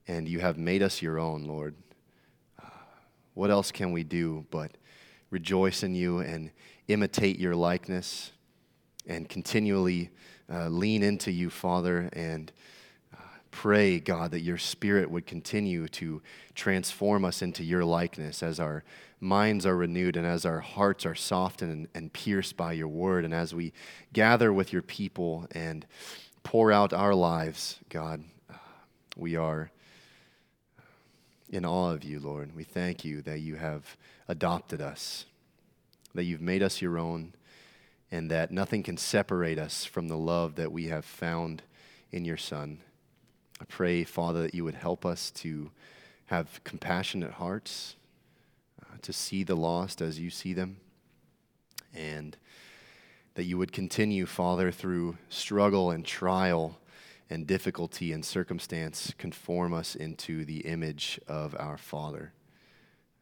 [0.07, 1.73] And you have made us your own, Lord.
[2.61, 2.67] Uh,
[3.33, 4.77] what else can we do but
[5.31, 6.51] rejoice in you and
[6.89, 8.33] imitate your likeness
[9.07, 10.11] and continually
[10.47, 12.51] uh, lean into you, Father, and
[13.51, 16.21] pray, God, that your Spirit would continue to
[16.55, 18.83] transform us into your likeness as our
[19.19, 23.25] minds are renewed and as our hearts are softened and, and pierced by your word,
[23.25, 23.73] and as we
[24.13, 25.85] gather with your people and
[26.43, 28.55] pour out our lives, God, uh,
[29.17, 29.71] we are
[31.49, 32.55] in awe of you, Lord.
[32.55, 33.97] We thank you that you have
[34.27, 35.25] adopted us,
[36.13, 37.33] that you've made us your own,
[38.11, 41.63] and that nothing can separate us from the love that we have found
[42.11, 42.79] in your Son.
[43.61, 45.71] I pray, Father, that you would help us to
[46.27, 47.95] have compassionate hearts,
[48.81, 50.77] uh, to see the lost as you see them,
[51.93, 52.37] and
[53.35, 56.79] that you would continue, Father, through struggle and trial
[57.29, 62.33] and difficulty and circumstance, conform us into the image of our Father.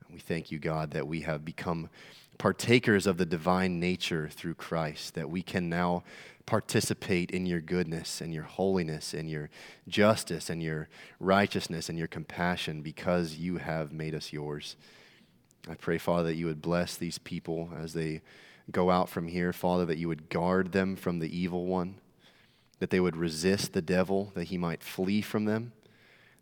[0.10, 1.90] We thank you, God, that we have become
[2.38, 6.04] partakers of the divine nature through Christ, that we can now
[6.48, 9.50] participate in your goodness and your holiness and your
[9.88, 10.88] justice and your
[11.20, 14.78] righteousness and your compassion because you have made us yours.
[15.70, 18.22] I pray, Father, that you would bless these people as they
[18.72, 21.96] go out from here, Father, that you would guard them from the evil one,
[22.80, 25.74] that they would resist the devil, that he might flee from them,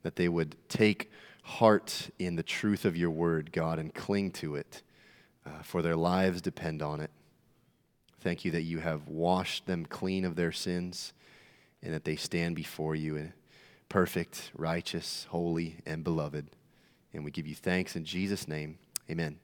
[0.03, 1.11] that they would take
[1.43, 4.83] heart in the truth of your word, God, and cling to it,
[5.47, 7.09] uh, for their lives depend on it.
[8.25, 11.13] Thank you that you have washed them clean of their sins
[11.83, 13.27] and that they stand before you eh,
[13.87, 16.47] perfect, righteous, holy, and beloved.
[17.13, 18.79] And we give you thanks in Jesus' name.
[19.11, 19.37] Amen.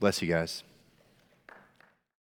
[0.00, 0.64] Bless you guys.